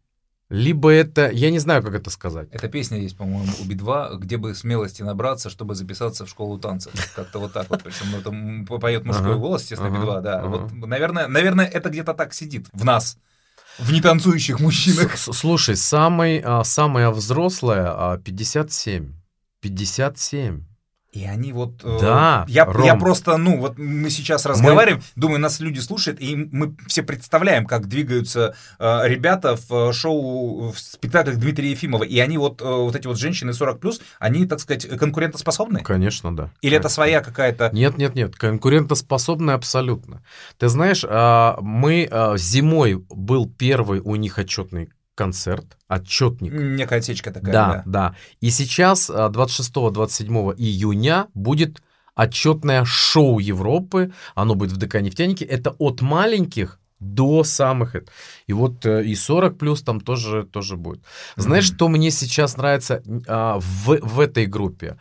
либо 0.49 0.91
это, 0.91 1.31
я 1.31 1.51
не 1.51 1.59
знаю, 1.59 1.83
как 1.83 1.95
это 1.95 2.11
сказать. 2.11 2.49
Эта 2.53 2.69
песня 2.69 2.99
есть, 2.99 3.17
по-моему, 3.17 3.51
у 3.61 3.65
Би-2, 3.65 4.19
где 4.19 4.37
бы 4.37 4.55
смелости 4.55 5.03
набраться, 5.03 5.51
чтобы 5.51 5.75
записаться 5.75 6.25
в 6.27 6.29
школу 6.29 6.59
танцев. 6.59 6.93
Как-то 7.17 7.39
вот 7.41 7.53
так 7.53 7.69
вот. 7.71 7.83
Причем 7.83 8.11
ну, 8.13 8.21
там 8.23 8.67
поет 8.67 9.05
мужской 9.05 9.33
ага, 9.33 9.39
голос, 9.39 9.63
естественно, 9.63 9.91
ага, 9.91 9.99
Би-2, 10.07 10.21
да. 10.21 10.39
Ага. 10.41 10.49
Вот, 10.49 10.73
наверное, 10.87 11.27
наверное, 11.29 11.67
это 11.67 11.89
где-то 11.89 12.15
так 12.15 12.33
сидит 12.35 12.67
в 12.73 12.85
нас. 12.85 13.19
в 13.79 13.93
нетанцующих 13.93 14.61
мужчинах. 14.61 15.17
С- 15.17 15.33
Слушай, 15.33 15.77
самый, 15.77 16.41
а, 16.45 16.63
самая 16.63 17.11
взрослая 17.11 17.93
а, 17.93 18.19
57. 18.19 19.13
57. 19.61 20.63
И 21.15 21.25
они 21.25 21.53
вот... 21.53 21.81
э, 21.85 21.99
Да, 22.01 22.45
я, 22.49 22.65
Ром. 22.65 22.85
я 22.85 22.97
просто, 22.97 23.37
ну, 23.37 23.59
вот 23.59 23.79
мы 23.79 24.11
сейчас 24.11 24.47
разговариваем, 24.47 25.01
думаю, 25.15 25.39
нас 25.41 25.61
люди 25.61 25.79
слушают, 25.79 26.21
и 26.21 26.35
мы 26.35 26.75
все 26.89 27.05
представляем, 27.05 27.67
как 27.67 27.87
двигаются 27.87 28.57
э, 28.81 29.09
ребята 29.09 29.57
в 29.57 29.91
э, 29.91 29.93
шоу, 29.93 30.73
в 30.73 30.79
спектаклях 30.79 31.37
Дмитрия 31.37 31.71
Ефимова. 31.71 32.03
И 32.03 32.19
они 32.19 32.37
вот, 32.37 32.61
э, 32.61 32.65
вот 32.65 32.97
эти 32.97 33.07
вот 33.07 33.17
женщины 33.17 33.51
40+, 33.51 34.01
они, 34.19 34.45
так 34.47 34.59
сказать, 34.59 34.89
конкурентоспособны? 34.99 35.81
Конечно, 35.81 36.35
да. 36.35 36.51
Или 36.63 36.77
это 36.77 36.89
своя 36.89 37.21
какая-то... 37.21 37.71
Нет, 37.73 37.97
нет, 37.97 38.17
нет, 38.17 38.35
конкурентоспособная 38.35 39.55
абсолютно. 39.55 40.25
Ты 40.59 40.69
знаешь, 40.69 41.05
а, 41.09 41.59
мы 41.61 42.09
а, 42.11 42.37
зимой 42.37 43.05
был 43.09 43.49
первый 43.49 44.01
у 44.01 44.17
них 44.17 44.39
отчетный 44.39 44.91
концерт, 45.15 45.77
отчетник. 45.89 46.53
Некая 46.53 46.99
отсечка 46.99 47.31
такая, 47.31 47.53
Да, 47.53 47.69
да. 47.69 47.83
да. 47.87 48.17
И 48.41 48.51
сейчас 48.51 49.11
а, 49.11 49.29
26-27 49.31 50.55
июня 50.57 51.27
будет 51.35 51.83
отчетное 52.15 52.85
шоу 52.85 53.39
Европы. 53.39 54.13
Оно 54.35 54.55
будет 54.55 54.73
в 54.73 54.77
ДК 54.77 55.01
«Нефтяники». 55.01 55.45
Это 55.45 55.71
от 55.79 56.01
маленьких 56.01 56.79
до 57.01 57.45
самых... 57.45 57.97
И 58.47 58.53
вот 58.53 58.87
э, 58.87 59.05
и 59.05 59.15
40 59.15 59.59
плюс 59.59 59.83
там 59.83 60.01
тоже, 60.01 60.45
тоже 60.45 60.77
будет. 60.77 61.03
Знаешь, 61.37 61.69
Мгм. 61.69 61.77
что 61.77 61.89
мне 61.89 62.11
сейчас 62.11 62.57
нравится 62.57 63.03
а, 63.27 63.59
в, 63.59 63.99
в 64.01 64.21
этой 64.21 64.47
группе? 64.47 64.97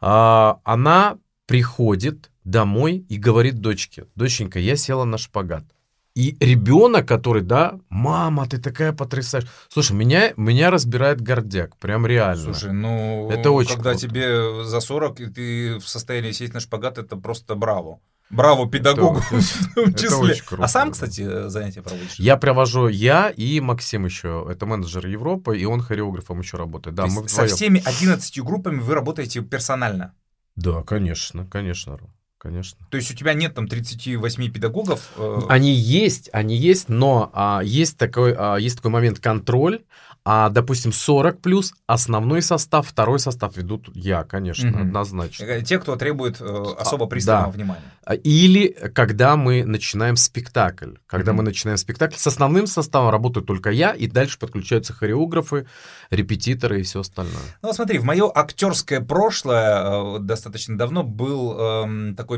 А, 0.00 0.58
она 0.64 1.18
приходит 1.46 2.30
домой 2.44 3.04
и 3.08 3.16
говорит 3.18 3.60
дочке, 3.60 4.06
доченька, 4.14 4.58
я 4.58 4.76
села 4.76 5.04
на 5.04 5.18
шпагат. 5.18 5.64
И 6.14 6.36
ребенок, 6.38 7.08
который, 7.08 7.42
да, 7.42 7.80
мама, 7.88 8.46
ты 8.48 8.58
такая 8.58 8.92
потрясающая. 8.92 9.50
Слушай, 9.68 9.96
меня, 9.96 10.32
меня 10.36 10.70
разбирает 10.70 11.20
гордяк, 11.20 11.76
прям 11.78 12.06
реально. 12.06 12.44
Слушай, 12.54 12.72
ну, 12.72 13.28
Это 13.32 13.50
очень 13.50 13.74
когда 13.74 13.90
круто. 13.90 14.06
тебе 14.06 14.64
за 14.64 14.78
40, 14.78 15.20
и 15.20 15.26
ты 15.26 15.78
в 15.80 15.88
состоянии 15.88 16.30
сесть 16.30 16.54
на 16.54 16.60
шпагат, 16.60 16.98
это 16.98 17.16
просто 17.16 17.56
браво. 17.56 17.98
Браво 18.30 18.68
педагогу 18.70 19.18
Это- 19.18 19.36
в 19.40 19.74
том 19.74 19.84
это 19.90 19.98
числе. 20.02 20.16
очень 20.16 20.44
круто, 20.44 20.64
а 20.64 20.68
сам, 20.68 20.92
кстати, 20.92 21.48
занятия 21.48 21.82
проводишь? 21.82 22.14
Я 22.18 22.36
привожу 22.36 22.86
я 22.88 23.30
и 23.30 23.58
Максим 23.60 24.04
еще, 24.04 24.46
это 24.48 24.66
менеджер 24.66 25.04
Европы, 25.06 25.58
и 25.58 25.64
он 25.64 25.80
хореографом 25.82 26.38
еще 26.40 26.56
работает. 26.56 26.94
Да, 26.94 27.06
мы 27.06 27.28
со 27.28 27.42
вдвоем. 27.42 27.48
всеми 27.56 27.82
11 27.84 28.40
группами 28.42 28.78
вы 28.78 28.94
работаете 28.94 29.40
персонально? 29.42 30.14
Да, 30.56 30.82
конечно, 30.82 31.44
конечно, 31.46 31.98
конечно. 32.44 32.78
То 32.90 32.96
есть 32.98 33.10
у 33.10 33.14
тебя 33.16 33.32
нет 33.34 33.54
там 33.54 33.66
38 33.66 34.52
педагогов? 34.52 35.00
э, 35.16 35.40
Они 35.48 35.72
есть, 35.72 36.28
они 36.32 36.56
есть, 36.56 36.88
но 36.88 37.30
а, 37.32 37.62
есть, 37.64 37.96
такой, 37.98 38.34
а, 38.38 38.56
есть 38.56 38.76
такой 38.76 38.90
момент 38.92 39.18
контроль. 39.18 39.80
А, 40.26 40.48
допустим, 40.48 40.90
40 40.92 41.40
плюс 41.42 41.74
основной 41.86 42.40
состав, 42.40 42.86
второй 42.88 43.18
состав 43.18 43.56
ведут 43.58 43.90
я, 43.94 44.24
конечно, 44.24 44.70
Мгм. 44.70 44.80
однозначно. 44.82 45.44
э, 45.44 45.62
Те, 45.62 45.78
кто 45.78 45.96
требует 45.96 46.40
э, 46.40 46.64
особо 46.78 47.04
пристального 47.06 47.52
да. 47.52 47.56
внимания. 47.58 47.82
А, 48.06 48.14
Или 48.14 48.68
когда 48.94 49.36
мы 49.36 49.64
начинаем 49.64 50.16
спектакль. 50.16 50.92
Когда 51.06 51.32
Мгм. 51.32 51.38
мы 51.38 51.42
начинаем 51.44 51.76
спектакль, 51.76 52.16
с 52.16 52.26
основным 52.26 52.66
составом 52.66 53.10
работаю 53.10 53.44
только 53.44 53.70
я, 53.70 53.90
и 53.92 54.06
дальше 54.06 54.38
подключаются 54.38 54.94
хореографы, 54.94 55.66
репетиторы 56.10 56.80
и 56.80 56.82
все 56.84 57.00
остальное. 57.00 57.42
Ну, 57.60 57.68
вот 57.68 57.76
смотри, 57.76 57.98
в 57.98 58.04
мое 58.04 58.30
актерское 58.34 59.00
прошлое 59.02 60.16
э, 60.16 60.18
достаточно 60.20 60.78
давно 60.78 61.02
был 61.02 61.58
эм, 61.58 62.16
такой 62.16 62.33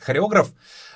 хореограф, 0.00 0.52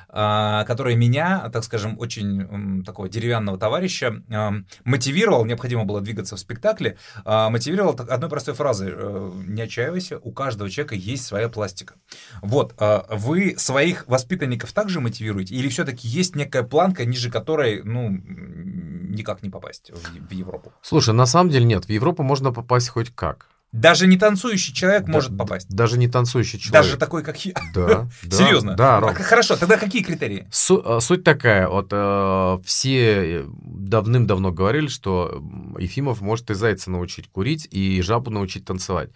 э, 0.08 0.64
который 0.66 0.96
меня, 0.96 1.48
так 1.52 1.64
скажем, 1.64 1.98
очень 1.98 2.84
такого 2.84 3.08
деревянного 3.08 3.58
товарища 3.58 4.22
эм, 4.28 4.66
мотивировал, 4.84 5.44
необходимо 5.44 5.84
было 5.84 6.00
двигаться 6.00 6.36
в 6.36 6.40
спектакле, 6.40 6.96
э, 7.24 7.48
мотивировал 7.48 7.96
одной 8.08 8.30
простой 8.30 8.54
фразой 8.54 8.92
э, 8.92 9.32
«Не 9.46 9.62
отчаивайся, 9.62 10.18
у 10.18 10.32
каждого 10.32 10.70
человека 10.70 10.94
есть 10.94 11.24
своя 11.24 11.48
пластика». 11.48 11.94
Вот, 12.42 12.74
вы 13.08 13.54
своих 13.56 14.06
воспитанников 14.08 14.72
также 14.72 15.00
мотивируете? 15.00 15.54
Или 15.54 15.68
все-таки 15.68 16.06
есть 16.06 16.36
некая 16.36 16.62
планка, 16.62 17.04
ниже 17.04 17.30
которой, 17.30 17.82
ну, 17.82 18.08
никак 18.10 19.42
не 19.42 19.50
попасть 19.50 19.90
в, 19.90 20.28
в 20.28 20.32
Европу? 20.32 20.72
Слушай, 20.82 21.14
на 21.14 21.26
самом 21.26 21.50
деле 21.50 21.64
нет, 21.64 21.86
в 21.86 21.90
Европу 21.90 22.22
можно 22.22 22.52
попасть 22.52 22.88
хоть 22.88 23.10
как. 23.14 23.48
Даже 23.74 24.06
не 24.06 24.16
танцующий 24.16 24.72
человек 24.72 25.04
Да- 25.06 25.12
может 25.12 25.36
попасть. 25.36 25.68
Даже 25.68 25.98
не 25.98 26.06
танцующий 26.06 26.60
человек. 26.60 26.84
Даже 26.84 26.96
такой, 26.96 27.24
как 27.24 27.44
я. 27.44 27.54
Да, 27.74 28.08
да. 28.22 28.36
Серьезно? 28.36 28.74
Да, 28.76 28.98
А 28.98 29.00
Ром. 29.00 29.14
Хорошо, 29.16 29.56
тогда 29.56 29.76
какие 29.78 30.04
критерии? 30.04 30.46
Су- 30.52 30.80
э, 30.84 31.00
суть 31.00 31.24
такая, 31.24 31.68
вот 31.68 31.88
э, 31.90 32.58
все 32.64 33.44
давным-давно 33.64 34.52
говорили, 34.52 34.86
что 34.86 35.42
Ефимов 35.76 36.20
может 36.20 36.50
и 36.50 36.54
зайца 36.54 36.92
научить 36.92 37.28
курить, 37.28 37.66
и 37.70 38.00
жабу 38.00 38.30
научить 38.30 38.64
танцевать. 38.64 39.10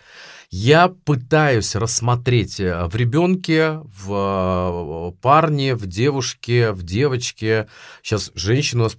Я 0.51 0.89
пытаюсь 0.89 1.77
рассмотреть 1.77 2.59
э, 2.59 2.87
в 2.87 2.97
ребенке, 2.97 3.81
в 3.85 5.15
парне, 5.23 5.77
в 5.77 5.87
девушке, 5.87 6.73
в 6.73 6.83
девочке, 6.83 7.69
сейчас 8.03 8.33
женщину, 8.35 8.83
у 8.83 8.85
нас, 8.87 8.97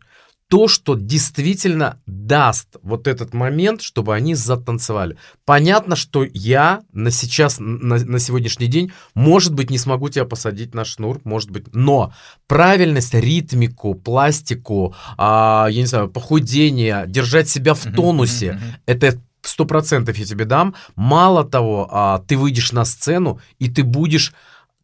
то, 0.50 0.68
что 0.68 0.96
действительно 0.96 2.02
даст 2.08 2.78
вот 2.82 3.08
этот 3.08 3.36
момент, 3.36 3.84
чтобы 3.84 4.16
они 4.16 4.34
затанцевали. 4.34 5.16
Понятно, 5.46 5.96
что 5.96 6.26
я 6.34 6.82
на 6.92 7.12
сейчас, 7.12 7.58
на, 7.60 7.98
на 7.98 8.18
сегодняшний 8.20 8.66
день, 8.66 8.92
может 9.14 9.54
быть, 9.54 9.70
не 9.70 9.78
смогу 9.78 10.10
тебя 10.10 10.26
посадить 10.26 10.74
на 10.74 10.86
шнур, 10.86 11.22
может 11.24 11.52
быть, 11.52 11.66
но 11.74 12.14
правильность, 12.48 13.14
ритмику, 13.14 13.94
пластику, 13.94 14.96
а, 15.18 15.68
я 15.70 15.82
не 15.82 15.88
знаю, 15.88 16.10
похудение, 16.10 17.06
держать 17.08 17.48
себя 17.48 17.76
в 17.76 17.84
тонусе, 17.84 18.60
это 18.88 19.22
сто 19.44 19.66
процентов 19.66 20.18
я 20.18 20.26
тебе 20.26 20.46
дам. 20.46 20.74
Мало 20.96 21.44
того, 21.46 21.88
а, 21.92 22.24
ты 22.28 22.36
выйдешь 22.36 22.72
на 22.72 22.86
сцену, 22.86 23.40
и 23.60 23.70
ты 23.70 23.84
будешь, 23.84 24.34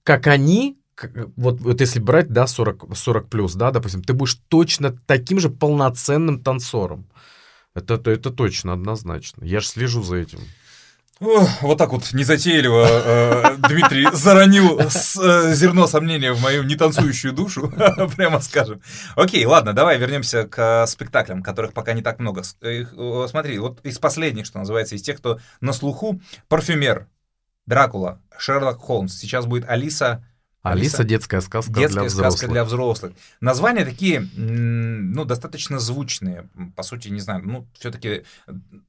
как 0.03 0.27
они, 0.27 0.77
вот, 1.35 1.59
вот 1.59 1.81
если 1.81 1.99
брать, 1.99 2.29
да, 2.29 2.47
40, 2.47 2.95
40 2.95 3.27
плюс, 3.29 3.53
да, 3.55 3.71
допустим, 3.71 4.01
ты 4.01 4.13
будешь 4.13 4.39
точно 4.47 4.97
таким 5.05 5.39
же 5.39 5.49
полноценным 5.49 6.41
танцором. 6.41 7.05
Это, 7.73 7.95
это, 7.95 8.11
это 8.11 8.29
точно, 8.31 8.73
однозначно. 8.73 9.43
Я 9.43 9.59
же 9.59 9.67
слежу 9.67 10.01
за 10.03 10.15
этим. 10.17 10.39
Вот 11.19 11.77
так 11.77 11.91
вот 11.93 12.11
незатейливо 12.11 12.87
э, 12.89 13.55
Дмитрий 13.69 14.05
заронил 14.11 14.81
с- 14.89 15.17
э, 15.17 15.53
зерно 15.55 15.87
сомнения 15.87 16.33
в 16.33 16.41
мою 16.41 16.63
нетанцующую 16.63 17.31
душу, 17.33 17.71
прямо 18.17 18.41
скажем. 18.41 18.81
Окей, 19.15 19.45
ладно, 19.45 19.71
давай 19.71 19.97
вернемся 19.97 20.45
к 20.45 20.83
э, 20.83 20.87
спектаклям, 20.87 21.41
которых 21.41 21.71
пока 21.71 21.93
не 21.93 22.01
так 22.01 22.19
много. 22.19 22.43
Э, 22.61 22.83
Смотри, 23.29 23.57
вот 23.59 23.79
из 23.85 23.97
последних, 23.97 24.45
что 24.45 24.59
называется, 24.59 24.95
из 24.95 25.03
тех, 25.03 25.17
кто 25.17 25.39
на 25.61 25.71
слуху, 25.71 26.19
«Парфюмер», 26.49 27.07
«Дракула», 27.65 28.21
«Шерлок 28.37 28.79
Холмс». 28.79 29.15
Сейчас 29.17 29.45
будет 29.45 29.69
«Алиса», 29.69 30.25
Алиса, 30.71 31.03
детская 31.03 31.41
сказка 31.41 31.71
Детская 31.73 32.01
для 32.01 32.09
сказка 32.09 32.27
взрослых. 32.27 32.51
для 32.51 32.63
взрослых. 32.65 33.13
Названия 33.41 33.85
такие, 33.85 34.21
ну, 34.35 35.25
достаточно 35.25 35.79
звучные. 35.79 36.49
По 36.75 36.83
сути, 36.83 37.09
не 37.09 37.19
знаю, 37.19 37.41
ну, 37.45 37.67
все-таки 37.77 38.23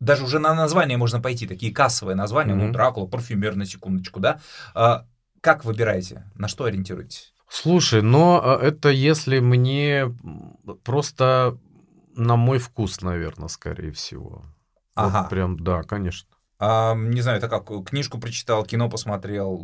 даже 0.00 0.24
уже 0.24 0.38
на 0.38 0.54
название 0.54 0.98
можно 0.98 1.20
пойти. 1.20 1.46
Такие 1.46 1.72
кассовые 1.72 2.16
названия, 2.16 2.54
ну, 2.54 2.64
Мгм. 2.64 2.72
Дракула, 2.72 3.06
парфюмер, 3.06 3.56
на 3.56 3.66
секундочку, 3.66 4.20
да. 4.20 4.40
А, 4.74 5.06
как 5.40 5.64
выбираете? 5.64 6.24
На 6.34 6.48
что 6.48 6.64
ориентируетесь? 6.64 7.32
Слушай, 7.48 8.02
но 8.02 8.40
а, 8.42 8.58
это 8.60 8.88
если 8.90 9.38
мне 9.38 10.12
просто 10.84 11.58
на 12.16 12.36
мой 12.36 12.58
вкус, 12.58 13.02
наверное, 13.02 13.48
скорее 13.48 13.92
всего. 13.92 14.44
Вот 14.96 15.06
Ага. 15.14 15.24
прям, 15.24 15.58
да, 15.60 15.82
конечно. 15.82 16.28
А, 16.58 16.94
не 16.94 17.20
знаю, 17.20 17.38
это 17.38 17.48
как, 17.48 17.68
книжку 17.86 18.18
прочитал, 18.18 18.64
кино 18.64 18.88
посмотрел, 18.88 19.58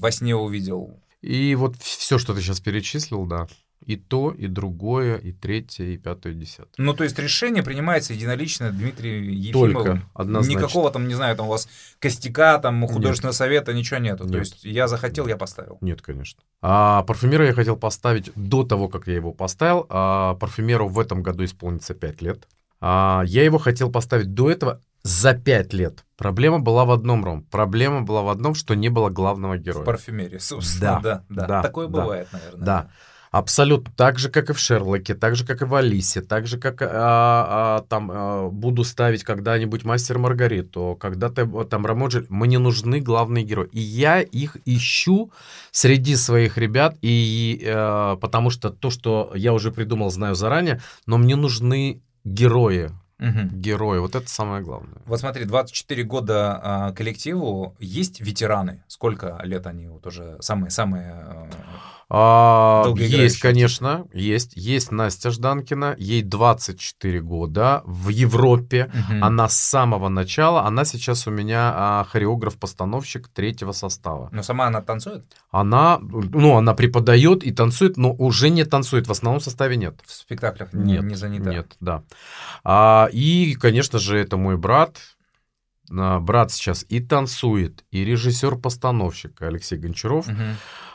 во 0.00 0.10
сне 0.10 0.34
увидел. 0.34 1.00
И 1.20 1.54
вот 1.54 1.76
все, 1.76 2.18
что 2.18 2.34
ты 2.34 2.40
сейчас 2.40 2.60
перечислил, 2.60 3.26
да. 3.26 3.48
И 3.84 3.96
то, 3.96 4.32
и 4.32 4.48
другое, 4.48 5.16
и 5.16 5.32
третье, 5.32 5.84
и 5.84 5.96
пятое, 5.96 6.32
и 6.32 6.36
десятое. 6.36 6.74
Ну, 6.76 6.94
то 6.94 7.04
есть 7.04 7.18
решение 7.18 7.62
принимается 7.62 8.12
единолично 8.12 8.70
Дмитрием 8.70 9.28
Ефимовым. 9.28 9.72
Только, 9.72 10.02
однозначно. 10.14 10.58
Никакого 10.58 10.90
там, 10.90 11.08
не 11.08 11.14
знаю, 11.14 11.36
там 11.36 11.46
у 11.46 11.50
вас 11.50 11.68
костяка, 12.00 12.58
там 12.58 12.86
художественного 12.86 13.32
совета, 13.32 13.72
ничего 13.72 13.98
нету. 13.98 14.24
То 14.24 14.30
Нет. 14.30 14.40
есть 14.40 14.64
я 14.64 14.88
захотел, 14.88 15.26
я 15.26 15.36
поставил. 15.36 15.78
Нет, 15.80 16.02
конечно. 16.02 16.42
А 16.60 17.02
парфюмера 17.04 17.46
я 17.46 17.54
хотел 17.54 17.76
поставить 17.76 18.30
до 18.34 18.64
того, 18.64 18.88
как 18.88 19.06
я 19.06 19.14
его 19.14 19.32
поставил. 19.32 19.86
А 19.88 20.34
парфюмеру 20.34 20.88
в 20.88 20.98
этом 20.98 21.22
году 21.22 21.44
исполнится 21.44 21.94
5 21.94 22.20
лет. 22.20 22.48
А 22.80 23.22
я 23.26 23.44
его 23.44 23.58
хотел 23.58 23.90
поставить 23.90 24.34
до 24.34 24.50
этого 24.50 24.80
за 25.02 25.34
5 25.34 25.72
лет. 25.72 26.04
Проблема 26.16 26.58
была 26.60 26.84
в 26.84 26.90
одном, 26.90 27.24
Ром. 27.24 27.42
Проблема 27.44 28.02
была 28.02 28.22
в 28.22 28.28
одном, 28.28 28.54
что 28.54 28.74
не 28.74 28.88
было 28.88 29.08
главного 29.10 29.56
В 29.56 29.60
героя. 29.60 29.84
парфюмерии, 29.84 30.38
собственно, 30.38 31.00
да, 31.02 31.24
Да, 31.28 31.42
да. 31.42 31.46
да, 31.46 31.62
Такое 31.62 31.86
да. 31.86 32.00
бывает, 32.02 32.28
наверное. 32.32 32.64
Да. 32.64 32.90
Абсолютно. 33.30 33.92
Так 33.94 34.18
же, 34.18 34.30
как 34.30 34.48
и 34.48 34.52
в 34.54 34.58
Шерлоке, 34.58 35.14
так 35.14 35.36
же, 35.36 35.44
как 35.44 35.60
и 35.60 35.66
в 35.66 35.74
Алисе, 35.74 36.22
так 36.22 36.46
же, 36.46 36.58
как 36.58 36.80
а, 36.80 36.88
а, 36.90 37.84
там 37.86 38.10
а, 38.10 38.48
буду 38.48 38.84
ставить 38.84 39.22
когда-нибудь 39.22 39.84
Мастер 39.84 40.18
Маргариту, 40.18 40.96
когда-то 40.98 41.64
там 41.64 41.84
Рамоджи. 41.84 42.24
Мне 42.30 42.58
нужны 42.58 43.00
главные 43.00 43.44
герои. 43.44 43.68
И 43.70 43.80
я 43.80 44.22
их 44.22 44.56
ищу 44.64 45.30
среди 45.72 46.16
своих 46.16 46.56
ребят, 46.56 46.96
и 47.02 47.62
а, 47.66 48.16
потому 48.16 48.48
что 48.48 48.70
то, 48.70 48.88
что 48.88 49.30
я 49.34 49.52
уже 49.52 49.72
придумал, 49.72 50.10
знаю 50.10 50.34
заранее, 50.34 50.80
но 51.04 51.18
мне 51.18 51.36
нужны 51.36 52.00
герои. 52.28 52.90
Угу. 53.20 53.56
Герои, 53.58 53.98
вот 53.98 54.14
это 54.14 54.28
самое 54.28 54.62
главное. 54.62 55.02
Вот 55.04 55.18
смотри, 55.18 55.44
24 55.44 56.04
года 56.04 56.60
а, 56.62 56.92
коллективу, 56.92 57.74
есть 57.80 58.20
ветераны? 58.20 58.84
Сколько 58.86 59.40
лет 59.42 59.66
они 59.66 59.88
вот 59.88 60.06
уже 60.06 60.36
самые-самые... 60.40 61.12
А... 61.12 61.48
А, 62.10 62.86
есть, 62.96 63.38
конечно, 63.38 64.06
есть. 64.14 64.56
Есть 64.56 64.90
Настя 64.90 65.30
Жданкина, 65.30 65.94
ей 65.98 66.22
24 66.22 67.20
года 67.20 67.82
в 67.84 68.08
Европе. 68.08 68.90
Угу. 68.94 69.24
Она 69.24 69.48
с 69.48 69.56
самого 69.58 70.08
начала, 70.08 70.64
она 70.64 70.86
сейчас 70.86 71.26
у 71.26 71.30
меня 71.30 71.72
а, 71.76 72.04
хореограф-постановщик 72.04 73.28
третьего 73.28 73.72
состава. 73.72 74.30
Но 74.32 74.42
сама 74.42 74.68
она 74.68 74.80
танцует? 74.80 75.24
Она, 75.50 75.98
ну, 76.00 76.56
она 76.56 76.72
преподает 76.74 77.44
и 77.44 77.52
танцует, 77.52 77.98
но 77.98 78.14
уже 78.14 78.48
не 78.48 78.64
танцует. 78.64 79.06
В 79.06 79.10
основном 79.10 79.40
составе 79.40 79.76
нет. 79.76 80.00
В 80.06 80.12
спектаклях 80.12 80.72
нет, 80.72 81.02
не 81.02 81.14
занята? 81.14 81.50
Нет, 81.50 81.76
да. 81.80 82.04
А, 82.64 83.10
и, 83.12 83.54
конечно 83.54 83.98
же, 83.98 84.16
это 84.16 84.38
мой 84.38 84.56
брат, 84.56 84.96
а, 85.90 86.20
брат 86.20 86.52
сейчас 86.52 86.86
и 86.88 87.00
танцует, 87.00 87.84
и 87.90 88.02
режиссер-постановщик 88.02 89.42
Алексей 89.42 89.76
Гончаров. 89.76 90.26
Угу 90.26 90.34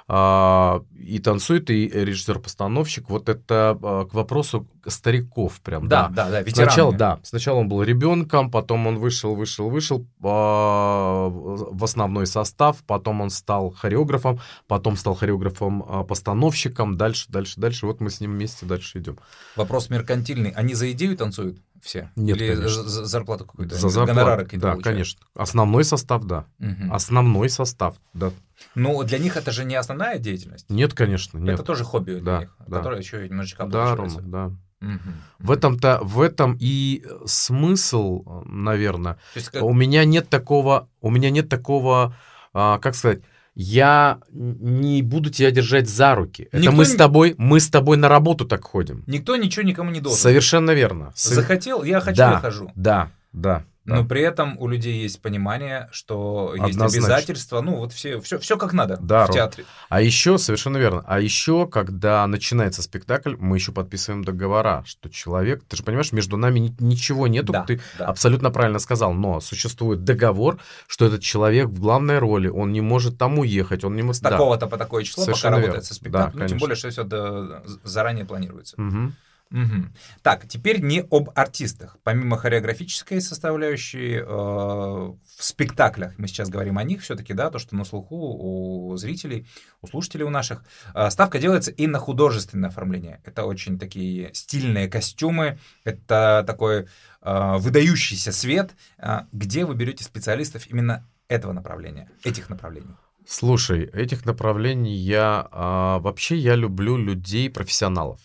и 0.08 1.20
танцует, 1.20 1.70
и 1.70 1.88
режиссер-постановщик. 1.88 3.10
Вот 3.10 3.30
это 3.30 3.78
а, 3.82 4.06
к 4.06 4.14
вопросу 4.14 4.68
стариков 4.86 5.62
прям. 5.62 5.88
Да, 5.88 6.10
да, 6.10 6.26
да, 6.26 6.32
да 6.32 6.42
ветераны. 6.42 6.72
Сначала, 6.72 6.94
да, 6.94 7.20
сначала 7.24 7.60
он 7.60 7.70
был 7.70 7.84
ребенком, 7.84 8.52
потом 8.52 8.88
он 8.88 8.98
вышел, 8.98 9.36
вышел, 9.36 9.70
вышел 9.70 10.06
а, 10.24 11.30
в 11.30 11.84
основной 11.84 12.28
состав, 12.28 12.84
потом 12.86 13.22
он 13.22 13.30
стал 13.30 13.72
хореографом, 13.72 14.40
потом 14.68 14.98
стал 14.98 15.16
хореографом-постановщиком, 15.16 16.98
дальше, 16.98 17.28
дальше, 17.30 17.60
дальше. 17.60 17.86
Вот 17.86 18.02
мы 18.02 18.10
с 18.10 18.20
ним 18.20 18.32
вместе 18.32 18.66
дальше 18.66 19.00
идем. 19.00 19.18
Вопрос 19.56 19.90
меркантильный. 19.90 20.52
Они 20.52 20.74
за 20.74 20.92
идею 20.92 21.18
танцуют? 21.18 21.60
Все? 21.84 22.10
Нет, 22.16 22.38
Или 22.38 22.56
конечно. 22.56 22.84
за 22.84 23.06
зарплату 23.06 23.46
какую-то? 23.46 23.76
За 23.76 23.90
зарплату, 23.90 24.16
Гонорары 24.20 24.44
какие-то 24.46 24.66
Да, 24.68 24.72
получают? 24.74 24.96
конечно. 24.96 25.22
Основной 25.36 25.84
состав, 25.84 26.24
да. 26.24 26.46
Угу. 26.60 26.94
Основной 26.94 27.50
состав, 27.50 27.96
да. 28.14 28.32
Ну, 28.76 29.04
для 29.04 29.18
них 29.20 29.36
это 29.36 29.52
же 29.52 29.66
не 29.66 29.76
основная 29.76 30.18
деятельность? 30.18 30.70
Нет, 30.70 30.94
конечно, 30.94 31.38
нет. 31.38 31.56
Это 31.56 31.64
тоже 31.64 31.84
хобби 31.84 32.14
для 32.14 32.22
да, 32.22 32.40
них, 32.40 32.56
да. 32.68 32.78
которое 32.78 33.00
еще 33.00 33.28
немножечко 33.28 33.66
Да, 33.66 33.96
Рома, 33.96 34.22
да. 34.22 34.46
Угу. 34.82 35.00
В 35.40 35.52
этом-то, 35.52 36.00
в 36.02 36.22
этом 36.22 36.58
и 36.60 37.06
смысл, 37.26 38.44
наверное. 38.46 39.18
есть, 39.36 39.50
как... 39.50 39.64
У 39.64 39.74
меня 39.74 40.06
нет 40.06 40.30
такого, 40.30 40.90
у 41.02 41.10
меня 41.10 41.30
нет 41.30 41.50
такого, 41.50 42.16
а, 42.54 42.80
как 42.80 42.96
сказать, 42.96 43.22
я 43.56 44.20
не 44.32 45.02
буду 45.02 45.30
тебя 45.30 45.52
держать 45.52 45.88
за 45.88 46.16
руки. 46.16 46.44
Никто 46.52 46.58
Это 46.58 46.72
мы 46.72 46.86
с 46.86 46.96
тобой, 46.96 47.36
мы 47.38 47.60
с 47.60 47.70
тобой 47.70 47.98
на 47.98 48.10
работу 48.10 48.46
так 48.46 48.64
ходим. 48.64 49.04
Никто 49.08 49.36
ничего 49.36 49.64
никому 49.64 49.92
не 49.92 50.02
должен. 50.02 50.20
Совершенно 50.20 50.72
верно. 50.72 51.14
Захотел, 51.16 51.84
я 51.84 52.00
хочу, 52.00 52.18
да, 52.18 52.32
я 52.32 52.40
хожу. 52.40 52.72
Да, 52.76 53.12
да. 53.32 53.64
Но 53.86 54.06
при 54.06 54.22
этом 54.22 54.58
у 54.60 54.68
людей 54.68 55.02
есть 55.02 55.22
понимание, 55.22 55.90
что 55.92 56.54
есть 56.56 56.80
обязательства, 56.80 57.62
ну 57.62 57.76
вот 57.76 57.92
все, 57.92 58.22
все, 58.22 58.40
все 58.40 58.58
как 58.58 58.74
надо 58.74 58.98
да, 59.02 59.26
в 59.26 59.32
театре. 59.32 59.66
А 59.90 60.02
еще, 60.02 60.38
совершенно 60.38 60.78
верно, 60.78 61.04
а 61.06 61.20
еще, 61.20 61.68
когда 61.68 62.26
начинается 62.28 62.82
спектакль, 62.82 63.36
мы 63.38 63.58
еще 63.58 63.72
подписываем 63.72 64.24
договора, 64.24 64.84
что 64.86 65.10
человек, 65.10 65.64
ты 65.68 65.76
же 65.76 65.84
понимаешь, 65.84 66.12
между 66.12 66.38
нами 66.38 66.74
ничего 66.80 67.28
нету, 67.28 67.54
да, 67.54 67.64
ты 67.64 67.82
да. 67.98 68.06
абсолютно 68.08 68.52
правильно 68.52 68.80
сказал, 68.80 69.14
но 69.14 69.42
существует 69.42 70.04
договор, 70.04 70.60
что 70.88 71.06
этот 71.06 71.22
человек 71.22 71.68
в 71.68 71.80
главной 71.80 72.20
роли, 72.20 72.48
он 72.48 72.72
не 72.72 72.82
может 72.82 73.18
там 73.18 73.40
уехать, 73.40 73.84
он 73.84 73.96
не 73.96 74.02
может... 74.02 74.14
С 74.14 74.22
да. 74.22 74.32
такого-то 74.32 74.68
по 74.68 74.78
такое 74.78 75.04
число, 75.04 75.24
совершенно 75.24 75.58
пока 75.58 75.62
верно. 75.62 75.74
работает 75.74 75.86
со 75.86 75.94
спектаклем, 75.96 76.40
да, 76.40 76.44
ну, 76.44 76.50
тем 76.50 76.58
более, 76.60 76.76
что 76.76 76.90
все 76.90 77.62
заранее 77.84 78.26
планируется. 78.26 78.76
Угу. 78.82 79.12
Угу. 79.54 79.86
Так, 80.24 80.48
теперь 80.48 80.82
не 80.82 81.06
об 81.12 81.30
артистах. 81.36 81.98
Помимо 82.04 82.38
хореографической 82.38 83.22
составляющей, 83.22 84.16
э, 84.16 84.24
в 84.26 85.44
спектаклях, 85.44 86.14
мы 86.18 86.28
сейчас 86.28 86.50
говорим 86.50 86.80
о 86.80 86.84
них 86.84 87.04
все-таки, 87.04 87.34
да, 87.34 87.52
то, 87.52 87.60
что 87.60 87.76
на 87.76 87.86
слуху 87.86 88.16
у 88.16 88.98
зрителей, 88.98 89.48
у 89.82 89.88
слушателей 89.88 90.26
у 90.26 90.32
наших, 90.32 90.64
э, 90.96 91.10
ставка 91.12 91.38
делается 91.38 91.70
и 91.70 91.86
на 91.86 92.00
художественное 92.00 92.70
оформление. 92.70 93.22
Это 93.24 93.46
очень 93.46 93.78
такие 93.78 94.34
стильные 94.34 94.90
костюмы, 94.90 95.60
это 95.84 96.44
такой 96.48 96.88
э, 97.22 97.58
выдающийся 97.58 98.32
свет. 98.32 98.72
Э, 98.98 99.22
где 99.32 99.66
вы 99.66 99.76
берете 99.76 100.04
специалистов 100.04 100.68
именно 100.68 101.08
этого 101.28 101.54
направления, 101.54 102.10
этих 102.24 102.50
направлений? 102.50 102.96
Слушай, 103.26 103.86
этих 103.86 104.26
направлений 104.26 104.96
я... 104.96 105.48
А, 105.52 106.00
вообще 106.00 106.36
я 106.36 106.56
люблю 106.56 106.98
людей, 106.98 107.50
профессионалов. 107.50 108.20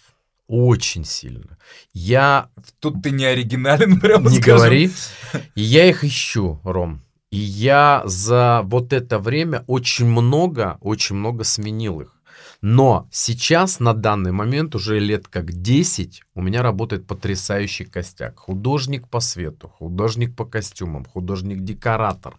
Очень 0.49 1.05
сильно. 1.05 1.59
Я... 1.93 2.49
Тут 2.81 3.03
ты 3.03 3.11
не 3.11 3.27
оригинален, 3.27 4.01
прямо 4.01 4.31
Не 4.31 4.37
скажем. 4.39 4.57
говори. 4.57 4.91
Я 5.55 5.89
их 5.89 6.05
ищу, 6.05 6.61
Ром. 6.65 7.03
И 7.31 7.37
я 7.37 8.03
за 8.07 8.63
вот 8.65 8.95
это 8.95 9.19
время 9.19 9.65
очень 9.67 10.07
много, 10.07 10.79
очень 10.81 11.17
много 11.17 11.45
сменил 11.45 12.01
их. 12.01 12.15
Но 12.61 13.07
сейчас, 13.13 13.79
на 13.79 13.93
данный 13.93 14.33
момент, 14.33 14.75
уже 14.75 14.99
лет 14.99 15.29
как 15.29 15.53
10, 15.53 16.23
у 16.35 16.43
меня 16.43 16.63
работает 16.63 17.07
потрясающий 17.07 17.85
костяк. 17.85 18.39
Художник 18.39 19.09
по 19.09 19.21
свету, 19.21 19.69
художник 19.69 20.35
по 20.35 20.45
костюмам, 20.45 21.05
художник-декоратор, 21.05 22.37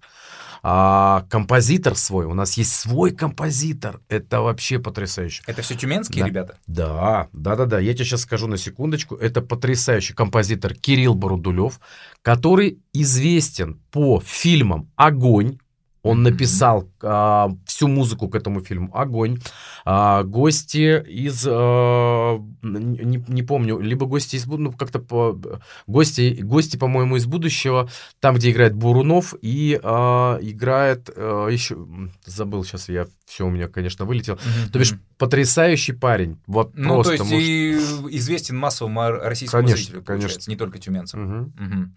а, 0.61 1.25
композитор 1.29 1.95
свой. 1.95 2.25
У 2.25 2.33
нас 2.33 2.53
есть 2.57 2.73
свой 2.73 3.11
композитор. 3.11 4.01
Это 4.09 4.41
вообще 4.41 4.79
потрясающе. 4.79 5.43
Это 5.47 5.61
все 5.61 5.75
тюменские 5.75 6.23
да. 6.23 6.27
ребята? 6.27 6.57
Да, 6.67 7.27
да, 7.33 7.55
да, 7.55 7.65
да. 7.65 7.79
Я 7.79 7.93
тебе 7.93 8.05
сейчас 8.05 8.21
скажу 8.21 8.47
на 8.47 8.57
секундочку. 8.57 9.15
Это 9.15 9.41
потрясающий 9.41 10.13
композитор 10.13 10.73
Кирилл 10.73 11.15
Барудулев, 11.15 11.79
который 12.21 12.79
известен 12.93 13.79
по 13.91 14.21
фильмам 14.25 14.89
«Огонь», 14.95 15.57
он 16.01 16.23
написал 16.23 16.89
а, 17.01 17.51
всю 17.65 17.87
музыку 17.87 18.29
к 18.29 18.35
этому 18.35 18.61
фильму 18.61 18.89
«Огонь». 18.95 19.39
А, 19.85 20.23
гости 20.23 21.03
из... 21.07 21.45
А, 21.47 22.37
не, 22.61 23.23
не 23.27 23.43
помню, 23.43 23.79
либо 23.79 24.05
гости 24.05 24.35
из... 24.35 24.45
Ну, 24.45 24.71
как-то... 24.71 24.99
По, 24.99 25.39
гости, 25.87 26.39
гости, 26.41 26.77
по-моему, 26.77 27.17
из 27.17 27.25
будущего. 27.25 27.89
Там, 28.19 28.35
где 28.35 28.51
играет 28.51 28.75
Бурунов 28.75 29.33
и 29.41 29.79
а, 29.83 30.37
играет... 30.41 31.09
А, 31.15 31.47
еще... 31.47 31.77
Забыл 32.25 32.63
сейчас 32.63 32.89
я. 32.89 33.07
Все 33.25 33.45
у 33.45 33.49
меня, 33.49 33.67
конечно, 33.67 34.05
вылетело. 34.05 34.35
Mm-hmm. 34.35 34.71
То 34.71 34.79
бишь, 34.79 34.93
потрясающий 35.17 35.93
парень. 35.93 36.37
Вот 36.47 36.71
ну, 36.75 36.95
просто, 36.95 37.17
то 37.17 37.23
есть 37.23 37.31
может... 37.31 38.11
и 38.11 38.17
известен 38.17 38.57
массовому 38.57 39.01
российскому 39.11 39.63
конечно, 39.63 39.83
зрителю, 39.83 40.03
конечно. 40.03 40.49
не 40.49 40.55
только 40.55 40.79
тюменцам. 40.79 41.23
Угу. 41.23 41.51
Угу. 41.65 41.89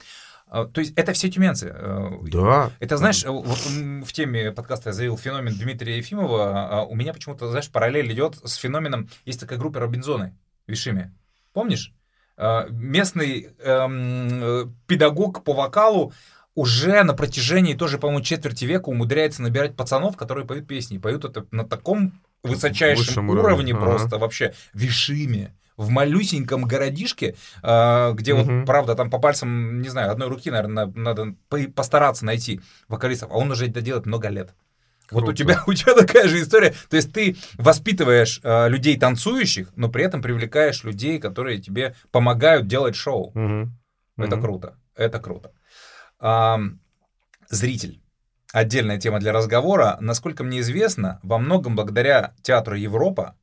А, 0.52 0.66
то 0.66 0.82
есть 0.82 0.92
это 0.96 1.14
все 1.14 1.30
тюменцы. 1.30 1.74
Э, 1.74 2.10
да. 2.24 2.72
Это, 2.78 2.98
знаешь, 2.98 3.24
вот 3.24 3.46
в 3.46 4.12
теме 4.12 4.52
подкаста 4.52 4.90
я 4.90 4.92
заявил 4.92 5.16
феномен 5.16 5.54
Дмитрия 5.54 5.96
Ефимова. 5.96 6.68
А 6.68 6.82
у 6.82 6.94
меня 6.94 7.14
почему-то, 7.14 7.48
знаешь, 7.48 7.70
параллель 7.70 8.12
идет 8.12 8.36
с 8.44 8.56
феноменом... 8.56 9.08
Есть 9.24 9.40
такая 9.40 9.58
группа 9.58 9.80
Робинзоны 9.80 10.36
в 10.66 10.70
Вишиме. 10.70 11.14
Помнишь? 11.54 11.94
А, 12.36 12.66
местный 12.68 13.48
эм, 13.60 14.76
педагог 14.86 15.42
по 15.42 15.54
вокалу 15.54 16.12
уже 16.54 17.02
на 17.02 17.14
протяжении 17.14 17.72
тоже, 17.72 17.96
по-моему, 17.96 18.22
четверти 18.22 18.66
века 18.66 18.90
умудряется 18.90 19.40
набирать 19.40 19.74
пацанов, 19.74 20.18
которые 20.18 20.46
поют 20.46 20.68
песни. 20.68 20.98
Поют 20.98 21.24
это 21.24 21.46
на 21.50 21.66
таком 21.66 22.20
высочайшем 22.42 23.30
уровне, 23.30 23.72
уровне 23.72 23.74
просто 23.74 24.08
ага. 24.08 24.18
вообще. 24.18 24.52
Вишиме 24.74 25.54
в 25.76 25.88
малюсеньком 25.88 26.64
городишке, 26.64 27.36
э, 27.62 28.12
где 28.14 28.34
угу. 28.34 28.42
вот, 28.42 28.66
правда, 28.66 28.94
там 28.94 29.10
по 29.10 29.18
пальцам, 29.18 29.80
не 29.80 29.88
знаю, 29.88 30.10
одной 30.10 30.28
руки, 30.28 30.50
наверное, 30.50 30.86
надо 30.94 31.34
постараться 31.74 32.24
найти 32.24 32.60
вокалистов, 32.88 33.30
а 33.30 33.34
он 33.34 33.50
уже 33.50 33.68
это 33.68 33.80
делает 33.80 34.06
много 34.06 34.28
лет. 34.28 34.54
Круто. 35.06 35.26
Вот 35.26 35.32
у 35.32 35.36
тебя, 35.36 35.62
у 35.66 35.74
тебя 35.74 35.94
такая 35.94 36.28
же 36.28 36.40
история. 36.40 36.74
То 36.88 36.96
есть 36.96 37.12
ты 37.12 37.36
воспитываешь 37.54 38.40
э, 38.42 38.68
людей 38.68 38.98
танцующих, 38.98 39.72
но 39.76 39.88
при 39.88 40.04
этом 40.04 40.22
привлекаешь 40.22 40.84
людей, 40.84 41.18
которые 41.18 41.58
тебе 41.60 41.94
помогают 42.10 42.66
делать 42.66 42.96
шоу. 42.96 43.32
Угу. 43.34 43.70
Это 44.18 44.36
угу. 44.36 44.42
круто. 44.42 44.76
Это 44.94 45.18
круто. 45.20 45.52
А, 46.18 46.60
зритель. 47.48 48.00
Отдельная 48.52 48.98
тема 48.98 49.18
для 49.18 49.32
разговора. 49.32 49.96
Насколько 50.00 50.44
мне 50.44 50.60
известно, 50.60 51.18
во 51.22 51.38
многом 51.38 51.74
благодаря 51.74 52.34
театру 52.42 52.76
Европа, 52.76 53.34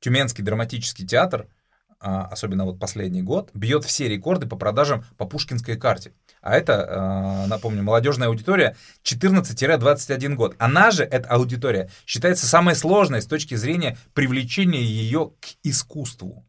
Тюменский 0.00 0.44
драматический 0.44 1.06
театр 1.06 1.42
а, 1.42 1.61
особенно 2.02 2.64
вот 2.64 2.78
последний 2.78 3.22
год, 3.22 3.50
бьет 3.54 3.84
все 3.84 4.08
рекорды 4.08 4.46
по 4.46 4.56
продажам 4.56 5.04
по 5.16 5.26
пушкинской 5.26 5.76
карте. 5.76 6.12
А 6.40 6.56
это, 6.56 6.86
а, 6.88 7.46
напомню, 7.46 7.82
молодежная 7.82 8.28
аудитория 8.28 8.76
14-21 9.04 10.34
год. 10.34 10.56
Она 10.58 10.90
же, 10.90 11.04
эта 11.04 11.28
аудитория, 11.28 11.88
считается 12.04 12.46
самой 12.46 12.74
сложной 12.74 13.22
с 13.22 13.26
точки 13.26 13.54
зрения 13.54 13.96
привлечения 14.12 14.82
ее 14.82 15.30
к 15.40 15.46
искусству. 15.62 16.44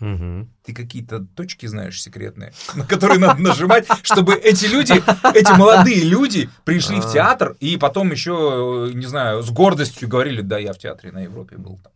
Мгм. 0.00 0.50
Ты 0.62 0.74
какие-то 0.74 1.20
точки 1.20 1.64
знаешь 1.66 2.02
секретные, 2.02 2.52
на 2.74 2.84
которые 2.84 3.18
надо 3.18 3.40
нажимать, 3.40 3.86
чтобы 4.02 4.34
эти 4.34 4.66
люди, 4.66 4.92
эти 5.34 5.56
молодые 5.56 6.02
люди 6.02 6.50
пришли 6.64 7.00
в 7.00 7.06
А. 7.06 7.12
театр 7.12 7.56
и 7.60 7.78
потом 7.78 8.10
еще, 8.12 8.90
не 8.92 9.06
знаю, 9.06 9.42
с 9.42 9.50
гордостью 9.50 10.08
говорили, 10.08 10.42
да, 10.42 10.58
я 10.58 10.74
в 10.74 10.78
театре 10.78 11.12
на 11.12 11.20
Европе 11.20 11.56
был. 11.56 11.78
Там. 11.78 11.92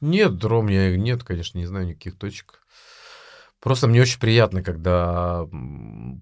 Нет, 0.00 0.44
Ром, 0.44 0.68
я 0.68 0.96
нет, 0.96 1.24
конечно, 1.24 1.58
не 1.58 1.66
знаю 1.66 1.86
никаких 1.86 2.16
точек. 2.16 2.60
Просто 3.60 3.88
мне 3.88 4.00
очень 4.00 4.20
приятно, 4.20 4.62
когда 4.62 5.46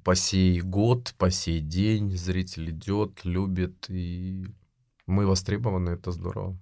по 0.04 0.14
сей 0.14 0.60
год, 0.62 1.14
по 1.18 1.30
сей 1.30 1.60
день 1.60 2.16
зритель 2.16 2.70
идет, 2.70 3.24
любит, 3.24 3.90
и 3.90 4.46
мы 5.06 5.26
востребованы, 5.26 5.90
это 5.90 6.12
здорово. 6.12 6.58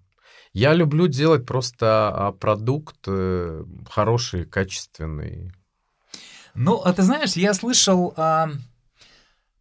Я 0.52 0.72
люблю 0.72 1.06
делать 1.06 1.46
просто 1.46 2.08
а, 2.08 2.32
продукт 2.32 2.96
э, 3.06 3.64
хороший, 3.88 4.44
качественный. 4.44 5.52
Ну, 6.54 6.76
а 6.76 6.92
ты 6.92 7.02
знаешь, 7.02 7.34
я 7.34 7.54
слышал 7.54 8.14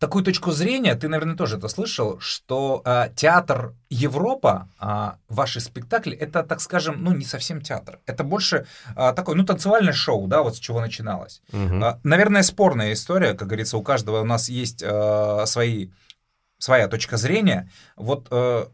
такую 0.03 0.25
точку 0.25 0.51
зрения, 0.51 0.95
ты, 0.95 1.07
наверное, 1.07 1.37
тоже 1.37 1.55
это 1.55 1.69
слышал, 1.69 2.19
что 2.19 2.81
а, 2.83 3.07
театр 3.07 3.73
Европа, 3.89 4.67
а, 4.77 5.15
ваши 5.29 5.61
спектакли, 5.61 6.13
это, 6.17 6.43
так 6.43 6.59
скажем, 6.59 7.01
ну, 7.01 7.13
не 7.13 7.23
совсем 7.23 7.61
театр. 7.61 7.99
Это 8.05 8.25
больше 8.25 8.65
а, 8.97 9.13
такое, 9.13 9.35
ну, 9.35 9.45
танцевальное 9.45 9.93
шоу, 9.93 10.27
да, 10.27 10.41
вот 10.41 10.57
с 10.57 10.59
чего 10.59 10.81
начиналось. 10.81 11.41
Мгм. 11.53 11.81
А, 11.81 11.99
Наверное, 12.03 12.43
спорная 12.43 12.91
история, 12.91 13.33
как 13.33 13.47
говорится, 13.47 13.77
у 13.77 13.81
каждого 13.81 14.19
у 14.19 14.25
нас 14.25 14.49
есть 14.49 14.83
э, 14.83 15.45
свои, 15.45 15.91
своя 16.57 16.89
точка 16.89 17.15
зрения. 17.15 17.69
Вот 17.95 18.27
э, 18.29 18.65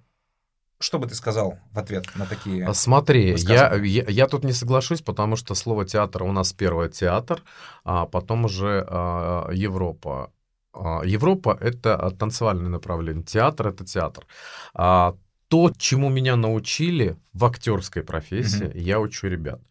что 0.79 0.97
бы 0.97 1.05
ты 1.05 1.13
сказал 1.13 1.59
в 1.71 1.77
ответ 1.77 2.07
на 2.15 2.25
такие... 2.25 2.65
А 2.65 2.73
Смотри, 2.73 3.35
я, 3.37 3.75
я, 3.75 4.03
я 4.07 4.27
тут 4.27 4.43
не 4.43 4.53
соглашусь, 4.53 5.01
потому 5.01 5.35
что 5.35 5.53
слово 5.53 5.85
театр 5.85 6.23
у 6.23 6.31
нас 6.31 6.53
первое 6.53 6.89
театр, 6.89 7.43
а 7.83 8.07
потом 8.07 8.45
уже 8.45 8.83
а, 8.89 9.51
Европа. 9.51 10.31
А, 10.73 11.01
Европа 11.03 11.58
это 11.62 12.12
танцевальное 12.19 12.69
направление, 12.69 13.23
театр 13.23 13.67
это 13.67 13.86
театр. 13.86 14.25
А, 14.73 15.15
то, 15.47 15.71
чему 15.77 16.10
меня 16.10 16.36
научили 16.36 17.17
в 17.34 17.43
актерской 17.45 18.03
профессии, 18.03 18.65
Мгм. 18.65 18.77
я 18.77 18.99
учу 18.99 19.27
ребят. 19.27 19.62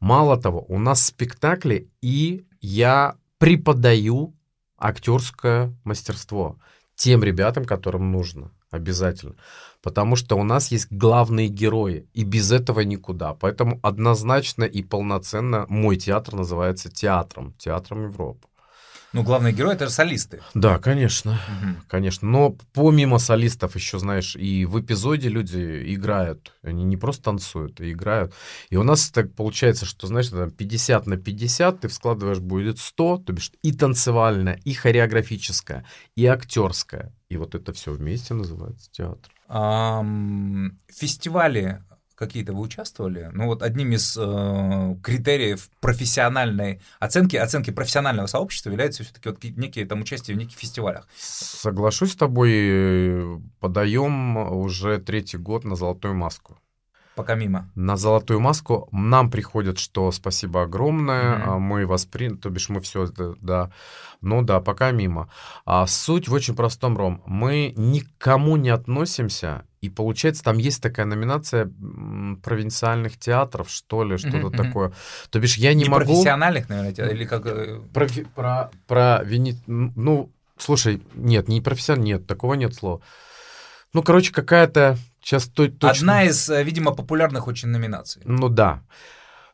Мало 0.00 0.36
того, 0.36 0.64
у 0.68 0.78
нас 0.78 1.04
спектакли, 1.06 1.88
и 2.02 2.44
я 2.60 3.14
преподаю 3.38 4.34
актерское 4.76 5.72
мастерство 5.84 6.56
тем 6.96 7.22
ребятам, 7.22 7.64
которым 7.64 8.10
нужно 8.10 8.50
обязательно. 8.70 9.34
Потому 9.82 10.16
что 10.16 10.36
у 10.36 10.42
нас 10.42 10.72
есть 10.72 10.88
главные 10.90 11.48
герои, 11.48 12.08
и 12.12 12.24
без 12.24 12.50
этого 12.50 12.80
никуда. 12.80 13.34
Поэтому 13.34 13.78
однозначно 13.82 14.64
и 14.64 14.82
полноценно 14.82 15.66
мой 15.68 15.96
театр 15.96 16.34
называется 16.34 16.90
театром, 16.90 17.54
театром 17.58 18.10
Европы. 18.10 18.48
Ну, 19.14 19.22
главный 19.22 19.52
герой— 19.52 19.74
это 19.74 19.86
же 19.86 19.92
солисты. 19.92 20.42
Да, 20.54 20.78
конечно. 20.78 21.40
Мгм. 21.60 21.82
Конечно, 21.88 22.28
но 22.28 22.56
помимо 22.74 23.18
солистов 23.18 23.74
еще, 23.74 23.98
знаешь, 23.98 24.36
и 24.36 24.66
в 24.66 24.78
эпизоде 24.80 25.30
люди 25.30 25.94
играют. 25.94 26.52
Они 26.62 26.84
не 26.84 26.96
просто 26.98 27.22
танцуют, 27.24 27.80
а 27.80 27.90
играют. 27.90 28.34
И 28.68 28.76
у 28.76 28.82
нас 28.82 29.08
так 29.10 29.34
получается, 29.34 29.86
что, 29.86 30.06
знаешь, 30.06 30.28
там 30.28 30.50
50 30.50 31.06
на 31.06 31.16
50 31.16 31.80
ты 31.80 31.88
складываешь, 31.88 32.40
будет 32.40 32.78
100, 32.78 33.18
то 33.18 33.32
бишь 33.32 33.50
и 33.62 33.72
танцевальное, 33.72 34.60
и 34.64 34.74
хореографическое, 34.74 35.86
и 36.14 36.26
актерское. 36.26 37.14
И 37.30 37.36
вот 37.38 37.54
это 37.54 37.72
все 37.72 37.92
вместе 37.92 38.34
называется 38.34 38.90
театр. 38.92 39.32
Фестивали 40.88 41.82
какие-то 42.18 42.52
вы 42.52 42.60
участвовали? 42.62 43.30
Ну, 43.32 43.46
вот 43.46 43.62
одним 43.62 43.92
из 43.92 44.16
э, 44.18 44.96
критериев 45.02 45.70
профессиональной 45.80 46.80
оценки, 46.98 47.36
оценки 47.36 47.70
профессионального 47.70 48.26
сообщества 48.26 48.70
является 48.70 49.04
все-таки 49.04 49.28
вот 49.28 49.38
ки- 49.38 49.54
некие 49.56 49.86
там 49.86 50.00
участие 50.00 50.36
в 50.36 50.38
неких 50.38 50.58
фестивалях. 50.58 51.06
Соглашусь 51.16 52.12
с 52.12 52.16
тобой, 52.16 53.40
подаем 53.60 54.36
уже 54.36 54.98
третий 54.98 55.38
год 55.38 55.64
на 55.64 55.76
«Золотую 55.76 56.14
маску». 56.14 56.58
Пока 57.14 57.34
мимо. 57.34 57.68
На 57.74 57.96
золотую 57.96 58.38
маску 58.38 58.88
нам 58.92 59.28
приходит, 59.28 59.78
что 59.80 60.12
спасибо 60.12 60.62
огромное, 60.62 61.42
а 61.44 61.58
мы 61.58 61.84
восприняли, 61.84 62.36
то 62.36 62.48
бишь 62.48 62.68
мы 62.68 62.80
все 62.80 63.08
да, 63.40 63.72
ну 64.20 64.42
да, 64.42 64.60
пока 64.60 64.92
мимо. 64.92 65.28
А 65.64 65.86
суть 65.88 66.28
в 66.28 66.32
очень 66.32 66.54
простом, 66.54 66.96
Ром, 66.96 67.22
мы 67.26 67.74
никому 67.76 68.56
не 68.56 68.68
относимся, 68.68 69.64
и 69.80 69.88
получается, 69.88 70.42
там 70.42 70.58
есть 70.58 70.82
такая 70.82 71.06
номинация 71.06 71.70
провинциальных 72.42 73.16
театров, 73.18 73.70
что 73.70 74.04
ли, 74.04 74.16
что-то 74.18 74.48
мгм. 74.48 74.52
такое. 74.56 74.92
То 75.30 75.38
бишь 75.40 75.56
я 75.56 75.74
не, 75.74 75.84
Не 75.84 75.88
могу... 75.90 76.04
профессиональных, 76.04 76.68
наверное, 76.68 76.92
те- 76.92 77.10
или 77.10 77.24
как... 77.24 77.46
э, 77.46 77.80
Про, 77.92 78.06
про, 78.34 78.70
про 78.86 79.22
вини- 79.24 79.56
Ну, 79.66 80.32
слушай, 80.56 81.02
нет, 81.14 81.48
не 81.48 81.60
профессионал, 81.60 82.04
нет, 82.04 82.26
такого 82.26 82.54
нет 82.54 82.74
слова. 82.74 83.00
Ну, 83.92 84.02
короче, 84.02 84.32
какая-то... 84.32 84.96
Сейчас 85.22 85.46
то, 85.46 85.68
точно... 85.68 85.90
Одна 85.90 86.24
из, 86.24 86.48
э, 86.48 86.62
видимо, 86.62 86.92
популярных 86.92 87.46
очень 87.48 87.68
номинаций. 87.68 88.22
Ну 88.24 88.48
да. 88.48 88.82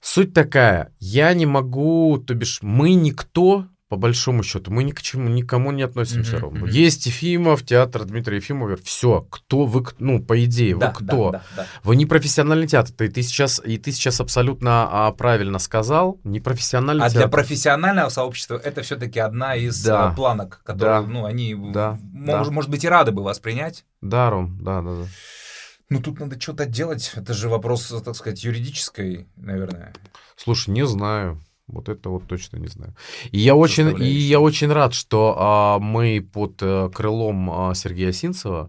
Суть 0.01 0.35
такая, 0.35 0.93
я 1.01 1.33
не 1.35 1.47
могу, 1.47 2.19
то 2.19 2.35
бишь 2.35 2.59
мы 2.63 2.95
никто, 2.95 3.67
по 3.91 3.97
большому 3.97 4.43
счету, 4.43 4.71
мы 4.73 4.83
ни 4.83 4.93
к 4.93 5.03
чему, 5.03 5.29
никому 5.29 5.71
не 5.71 5.83
относимся 5.83 6.33
Мгм, 6.37 6.41
ровно. 6.43 6.59
мгм. 6.61 6.69
Есть 6.71 7.07
Ефимов, 7.07 7.65
театр 7.65 8.05
Дмитрия 8.05 8.37
Ефимова, 8.39 8.77
все, 8.83 9.27
кто 9.31 9.67
вы, 9.67 9.85
ну, 9.99 10.23
по 10.23 10.43
идее, 10.45 10.77
Да, 10.77 10.89
вы 10.89 10.95
кто? 10.95 11.31
да, 11.33 11.39
да, 11.39 11.43
да. 11.57 11.67
Вы 11.83 11.97
не 11.97 12.07
профессиональный 12.07 12.67
театр, 12.67 12.93
ты, 12.97 13.09
ты 13.09 13.23
сейчас, 13.23 13.61
и 13.65 13.77
ты 13.77 13.93
сейчас 13.93 14.21
абсолютно 14.21 14.89
а, 14.91 15.13
правильно 15.13 15.59
сказал, 15.59 16.19
не 16.25 16.41
профессиональный 16.41 17.05
А 17.05 17.11
для 17.11 17.21
театр. 17.23 17.31
профессионального 17.31 18.09
сообщества 18.09 18.57
это 18.57 18.83
все-таки 18.83 19.21
одна 19.21 19.55
из 19.55 19.83
Да. 19.85 20.11
э, 20.13 20.17
планок, 20.17 20.63
которые, 20.65 21.03
Да. 21.03 21.07
ну, 21.07 21.25
они, 21.27 21.55
Да. 21.55 21.99
мож- 22.15 22.45
Да. 22.47 22.51
может 22.51 22.71
быть, 22.71 22.85
и 22.85 22.89
рады 22.89 23.13
бы 23.13 23.23
вас 23.23 23.39
принять. 23.39 23.85
Да, 24.01 24.31
Ром, 24.31 24.59
да, 24.63 24.81
да, 24.81 24.95
да. 25.03 25.07
Ну, 25.91 26.01
тут 26.01 26.19
надо 26.19 26.41
что-то 26.41 26.65
делать. 26.65 27.13
Это 27.15 27.35
же 27.35 27.51
вопрос, 27.51 27.95
так 28.03 28.17
сказать, 28.17 28.43
юридической, 28.43 29.27
наверное. 29.37 29.93
Слушай, 30.37 30.71
не 30.71 30.87
знаю. 30.87 31.41
Вот 31.67 31.89
это 31.89 32.11
вот 32.11 32.27
точно 32.27 32.59
не 32.59 32.69
знаю. 32.69 32.95
И 33.31 33.39
я 33.39 33.55
очень, 33.55 33.99
и 34.01 34.05
я 34.05 34.39
очень 34.39 34.71
рад, 34.71 34.93
что 34.93 35.35
а, 35.39 35.79
мы 35.79 36.21
под 36.21 36.63
э, 36.63 36.91
крылом 36.95 37.51
а, 37.51 37.75
Сергея 37.75 38.13
Синцева 38.13 38.69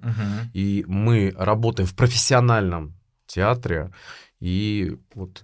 И 0.54 0.86
мы 0.88 1.34
работаем 1.38 1.88
в 1.88 1.96
профессиональном 1.96 2.94
театре, 3.28 3.92
и 4.40 4.98
вот 5.14 5.44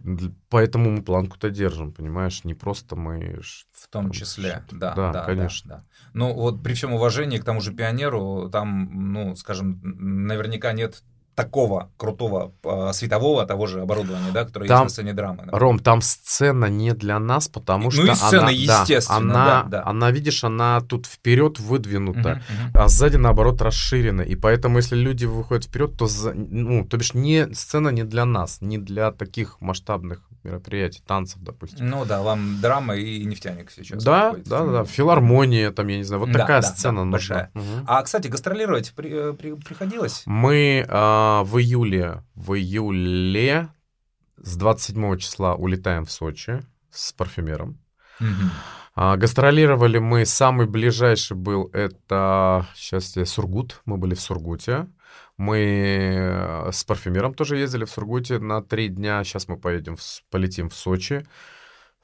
поэтому 0.49 0.91
мы 0.91 1.01
планку-то 1.01 1.49
держим, 1.49 1.91
понимаешь? 1.91 2.43
Не 2.43 2.53
просто 2.53 2.95
мы... 2.95 3.41
В 3.71 3.87
том 3.87 4.05
Там 4.05 4.11
числе, 4.11 4.63
да, 4.71 4.93
Да, 4.93 5.11
да, 5.11 5.23
конечно. 5.25 5.69
да, 5.69 5.75
да. 5.77 5.85
Ну, 6.13 6.33
вот 6.33 6.61
при 6.61 6.73
всем 6.73 6.93
уважении 6.93 7.37
к 7.37 7.45
тому 7.45 7.61
же 7.61 7.73
пионеру, 7.73 8.49
там, 8.51 9.11
ну, 9.13 9.35
скажем, 9.35 9.79
наверняка 9.81 10.73
нет 10.73 11.03
такого 11.35 11.89
крутого 11.97 12.51
а, 12.63 12.91
светового 12.93 13.45
того 13.45 13.65
же 13.67 13.81
оборудования, 13.81 14.31
да, 14.33 14.45
которое 14.45 14.67
Там- 14.67 14.83
есть 14.83 14.97
на 14.97 15.01
сцене 15.03 15.13
драмы. 15.13 15.37
например. 15.37 15.59
Ром, 15.59 15.79
там 15.79 16.01
сцена 16.01 16.65
не 16.65 16.93
для 16.93 17.19
нас, 17.19 17.47
потому 17.47 17.85
Ну 17.85 17.91
что 17.91 18.03
и 18.11 18.15
сцена, 18.15 18.41
она, 18.41 18.47
да, 18.47 18.51
естественно, 18.81 19.17
она, 19.17 19.45
да, 19.45 19.63
да. 19.69 19.83
она, 19.85 20.11
видишь, 20.11 20.43
она 20.43 20.81
тут 20.81 21.05
вперед 21.05 21.59
выдвинута, 21.59 22.41
мгм. 22.49 22.71
а 22.73 22.87
сзади, 22.87 23.15
наоборот, 23.17 23.61
расширена. 23.61 24.21
И 24.21 24.35
поэтому, 24.35 24.77
если 24.77 24.95
люди 24.97 25.25
выходят 25.25 25.65
вперед, 25.65 25.95
то, 25.97 26.07
за- 26.07 26.33
ну, 26.33 26.85
то 26.85 26.97
бишь, 26.97 27.13
не, 27.13 27.53
сцена 27.53 27.89
не 27.89 28.03
для 28.03 28.25
нас, 28.25 28.57
не 28.61 28.77
для 28.77 29.11
таких 29.11 29.59
масштабных 29.61 30.19
мероприятий, 30.43 31.01
танцев, 31.05 31.41
допустим. 31.41 31.87
Ну 31.89 32.05
да, 32.05 32.21
вам 32.21 32.59
драма 32.61 32.95
и 32.95 33.23
нефтяник 33.25 33.71
сейчас. 33.71 34.03
Да, 34.03 34.31
подходит. 34.31 34.47
да, 34.47 34.65
да, 34.65 34.83
филармония, 34.85 35.71
там, 35.71 35.87
я 35.87 35.97
не 35.97 36.03
знаю, 36.03 36.21
вот 36.21 36.31
Да, 36.31 36.39
такая 36.39 36.61
да, 36.61 36.67
сцена 36.67 36.99
да, 36.99 37.05
нужна. 37.05 37.35
большая. 37.35 37.51
Мгм. 37.53 37.85
А, 37.87 38.01
кстати, 38.03 38.27
гастролировать 38.27 38.93
при- 38.95 39.11
э, 39.31 39.33
при- 39.33 39.53
приходилось? 39.55 40.23
Мы 40.25 40.85
а, 40.89 41.43
в 41.43 41.57
июле, 41.59 42.23
в 42.35 42.53
июле 42.55 43.69
с 44.41 44.55
27 44.57 45.17
числа 45.17 45.55
улетаем 45.55 46.05
в 46.05 46.11
Сочи 46.11 46.61
с 46.89 47.13
парфюмером. 47.13 47.79
Мгм. 48.19 48.51
А, 48.95 49.15
гастролировали 49.15 49.99
мы, 49.99 50.25
самый 50.25 50.67
ближайший 50.67 51.37
был 51.37 51.69
это, 51.73 52.67
сейчас 52.75 53.15
я, 53.15 53.25
Сургут, 53.25 53.81
мы 53.85 53.97
были 53.97 54.15
в 54.15 54.21
Сургуте. 54.21 54.87
Мы 55.41 55.57
э, 55.57 56.71
с 56.71 56.83
парфюмером 56.83 57.33
тоже 57.33 57.57
ездили 57.57 57.85
в 57.85 57.89
Сургуте 57.89 58.37
на 58.37 58.61
три 58.61 58.89
дня, 58.89 59.23
сейчас 59.23 59.47
мы 59.47 59.57
поедем, 59.57 59.95
в 59.95 60.03
полетим 60.29 60.69
в 60.69 60.75
Сочи. 60.75 61.25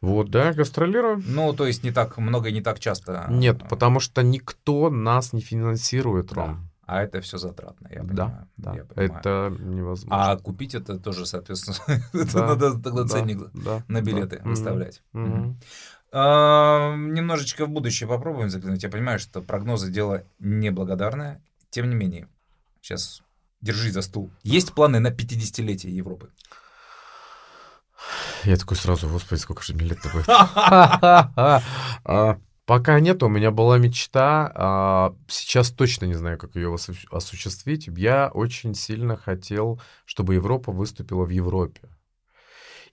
Вот, 0.01 0.31
да, 0.31 0.53
гастролируем. 0.53 1.23
Ну, 1.27 1.53
то 1.53 1.67
есть 1.67 1.83
не 1.83 1.91
так 1.91 2.17
много 2.17 2.49
и 2.49 2.51
не 2.51 2.61
так 2.61 2.79
часто. 2.79 3.27
Нет, 3.29 3.61
потому 3.69 3.99
что 3.99 4.23
никто 4.23 4.89
нас 4.89 5.33
не 5.33 5.41
финансирует, 5.41 6.29
Да. 6.29 6.35
Ром. 6.35 6.69
А 6.87 7.03
это 7.03 7.21
все 7.21 7.37
затратно, 7.37 7.87
я 7.91 8.01
да, 8.01 8.07
понимаю. 8.07 8.47
да. 8.57 8.73
я 8.73 8.85
понимаю. 8.85 9.19
Это 9.19 9.55
невозможно. 9.59 10.31
А 10.31 10.37
купить 10.37 10.73
это 10.73 10.97
тоже, 10.97 11.27
соответственно, 11.27 11.77
это 12.13 12.33
Да, 12.33 12.47
надо 12.47 12.71
тогда 12.81 13.03
да, 13.03 13.07
ценник 13.07 13.37
да, 13.53 13.83
на 13.87 13.99
да. 13.99 14.01
билеты 14.01 14.41
выставлять. 14.45 15.03
А, 16.11 16.95
Немножечко 16.95 17.67
в 17.67 17.69
будущее 17.69 18.09
попробуем 18.09 18.49
заглянуть. 18.49 18.81
Я 18.81 18.89
понимаю, 18.89 19.19
что 19.19 19.43
прогнозы 19.43 19.91
дело 19.91 20.23
неблагодарное. 20.39 21.43
Тем 21.69 21.89
не 21.89 21.95
менее, 21.95 22.29
сейчас 22.81 23.21
держись 23.61 23.93
за 23.93 24.01
стул. 24.01 24.31
Есть 24.43 24.73
планы 24.73 24.99
на 24.99 25.09
50-летие 25.09 25.91
Европы? 25.91 26.29
Я 28.43 28.55
такой 28.57 28.77
сразу, 28.77 29.09
господи, 29.09 29.39
сколько 29.39 29.63
же 29.63 29.73
мне 29.73 29.85
лет-то 29.87 30.09
будет. 30.09 30.27
А, 32.05 32.37
Пока 32.65 32.99
нет, 32.99 33.23
у 33.23 33.29
меня 33.29 33.49
была 33.51 33.77
мечта. 33.77 34.51
а, 34.53 35.15
Сейчас 35.29 35.71
точно 35.71 36.03
не 36.05 36.15
знаю, 36.15 36.37
как 36.37 36.55
ее 36.55 36.67
осу- 36.73 37.07
осуществить. 37.11 37.87
Я 37.87 38.27
очень 38.33 38.75
сильно 38.75 39.15
хотел, 39.15 39.81
чтобы 40.05 40.35
Европа 40.35 40.71
выступила 40.73 41.23
в 41.23 41.29
Европе. 41.29 41.81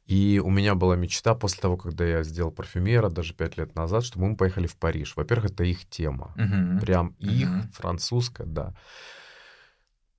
И 0.07 0.40
у 0.44 0.50
меня 0.50 0.74
была 0.77 0.94
мечта 0.96 1.35
после 1.35 1.61
того, 1.61 1.77
когда 1.77 2.05
я 2.05 2.22
сделал 2.22 2.53
парфюмера, 2.53 3.09
даже 3.09 3.35
пять 3.35 3.57
лет 3.59 3.74
назад, 3.74 4.05
чтобы 4.05 4.29
мы 4.29 4.37
поехали 4.37 4.66
в 4.68 4.77
Париж. 4.77 5.14
Во-первых, 5.16 5.50
это 5.50 5.64
их 5.64 5.88
тема. 5.88 6.33
Мгм. 6.37 6.79
Прям 6.81 7.09
их, 7.18 7.48
Мгм. 7.48 7.72
французская, 7.72 8.46
да. 8.46 8.74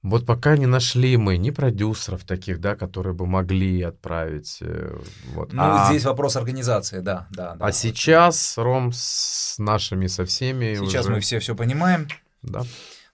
Вот 0.05 0.25
пока 0.25 0.55
не 0.55 0.67
нашли 0.67 1.17
мы 1.17 1.37
ни 1.37 1.49
продюсеров 1.49 2.23
таких, 2.25 2.59
да, 2.61 2.75
которые 2.75 3.13
бы 3.15 3.25
могли 3.25 3.81
отправить. 3.81 4.59
э, 4.61 4.97
Вот. 5.33 5.51
Ну, 5.51 5.61
а, 5.63 5.87
здесь 5.89 6.05
вопрос 6.05 6.35
организации, 6.35 6.99
да, 6.99 7.27
да. 7.31 7.55
да. 7.55 7.65
а 7.65 7.71
сейчас, 7.71 8.57
Ром, 8.57 8.91
с 8.93 9.55
нашими, 9.57 10.05
со 10.07 10.23
всеми 10.25 10.75
Сейчас 10.75 11.05
уже- 11.05 11.15
мы 11.15 11.19
все 11.21 11.39
все 11.39 11.55
понимаем. 11.55 12.07
Да. 12.43 12.61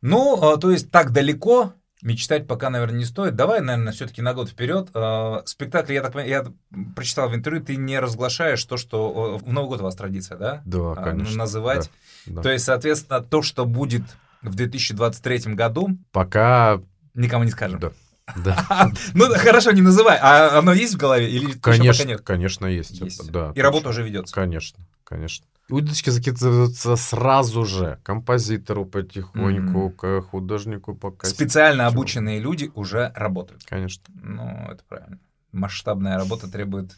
Ну, 0.01 0.37
а, 0.43 0.57
то 0.57 0.69
есть 0.69 0.91
так 0.91 1.11
далеко 1.11 1.73
мечтать 2.01 2.45
пока, 2.47 2.69
наверное, 2.69 2.97
не 2.99 3.05
стоит. 3.05 3.35
Давай, 3.35 3.61
наверное, 3.61 3.93
все-таки 3.93 4.21
на 4.21 4.33
год 4.33 4.49
вперед. 4.49 4.89
А, 4.93 5.43
Спектакль, 5.45 5.93
я 5.93 6.01
так 6.01 6.11
понимаю, 6.11 6.29
я 6.73 6.83
прочитал 6.93 7.29
в 7.29 7.35
интервью, 7.35 7.63
ты 7.63 7.77
не 7.77 7.99
разглашаешь 7.99 8.65
то, 8.65 8.75
что 8.75 9.37
в 9.37 9.47
Новый 9.53 9.69
год 9.69 9.79
у 9.79 9.83
вас 9.83 9.95
традиция, 9.95 10.37
да? 10.37 10.61
Да, 10.65 10.91
А, 10.91 10.95
конечно. 10.95 11.37
Называть. 11.37 11.89
да. 12.25 12.41
То 12.41 12.51
есть, 12.51 12.65
соответственно, 12.65 13.21
то, 13.21 13.41
что 13.41 13.65
будет 13.65 14.03
в 14.41 14.55
2023 14.55 15.53
году, 15.53 15.89
Пока... 16.11 16.81
никому 17.13 17.43
не 17.43 17.51
скажем. 17.51 17.79
Да. 17.79 17.91
Да. 18.35 18.91
Ну, 19.13 19.25
хорошо, 19.35 19.71
не 19.71 19.81
называй. 19.81 20.17
А 20.21 20.57
оно 20.59 20.73
есть 20.73 20.93
в 20.93 20.97
голове 20.97 21.29
или 21.29 21.51
Конечно, 21.53 22.03
нет? 22.07 22.21
конечно, 22.21 22.65
есть. 22.65 22.99
Есть. 23.01 23.29
да. 23.31 23.51
И 23.55 23.61
работа 23.61 23.89
уже 23.89 24.03
ведется. 24.03 24.33
Конечно, 24.33 24.85
конечно. 25.03 25.45
Удочки 25.69 26.09
закидываются 26.09 26.95
сразу 26.97 27.65
же. 27.65 27.99
Композитору 28.03 28.85
потихоньку, 28.85 29.87
Мгм. 29.87 29.91
к 29.91 30.21
художнику 30.21 30.95
пока. 30.95 31.27
Специально 31.27 31.83
Чего? 31.83 31.91
обученные 31.93 32.39
люди 32.39 32.71
уже 32.75 33.11
работают. 33.15 33.63
Конечно. 33.65 34.03
Ну, 34.13 34.43
это 34.71 34.83
правильно. 34.87 35.19
Масштабная 35.51 36.17
работа 36.17 36.49
требует 36.49 36.95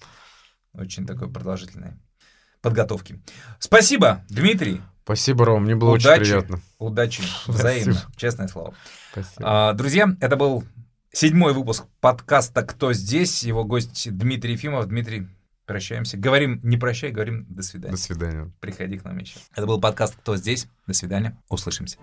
очень 0.73 1.05
такой 1.05 1.29
продолжительной 1.31 1.93
подготовки. 2.63 3.21
Спасибо, 3.59 4.23
Дмитрий. 4.29 4.81
Спасибо, 5.03 5.45
Ром, 5.45 5.65
мне 5.65 5.75
было 5.75 5.91
Удачи. 5.91 6.21
очень 6.21 6.31
приятно. 6.31 6.59
Удачи. 6.79 7.21
Спасибо. 7.43 7.57
Взаимно. 7.57 8.01
Честное 8.15 8.47
слово. 8.47 8.73
Спасибо. 9.11 9.41
А, 9.69 9.73
Друзья, 9.73 10.15
это 10.21 10.37
был 10.37 10.63
седьмой 11.11 11.53
выпуск 11.53 11.85
подкаста 11.99 12.63
«Кто 12.63 12.93
здесь?». 12.93 13.43
Его 13.43 13.65
гость 13.65 14.07
Дмитрий 14.17 14.53
Ефимов. 14.53 14.87
Дмитрий, 14.87 15.27
прощаемся. 15.65 16.17
Говорим 16.17 16.61
не 16.63 16.77
прощай, 16.77 17.11
говорим 17.11 17.45
до 17.49 17.63
свидания. 17.63 17.91
До 17.91 17.99
свидания. 17.99 18.51
Приходи 18.61 18.97
к 18.97 19.03
нам 19.03 19.17
еще. 19.17 19.39
Это 19.53 19.67
был 19.67 19.79
подкаст 19.81 20.15
«Кто 20.15 20.37
здесь?». 20.37 20.67
До 20.87 20.93
свидания. 20.93 21.37
Услышимся. 21.49 21.97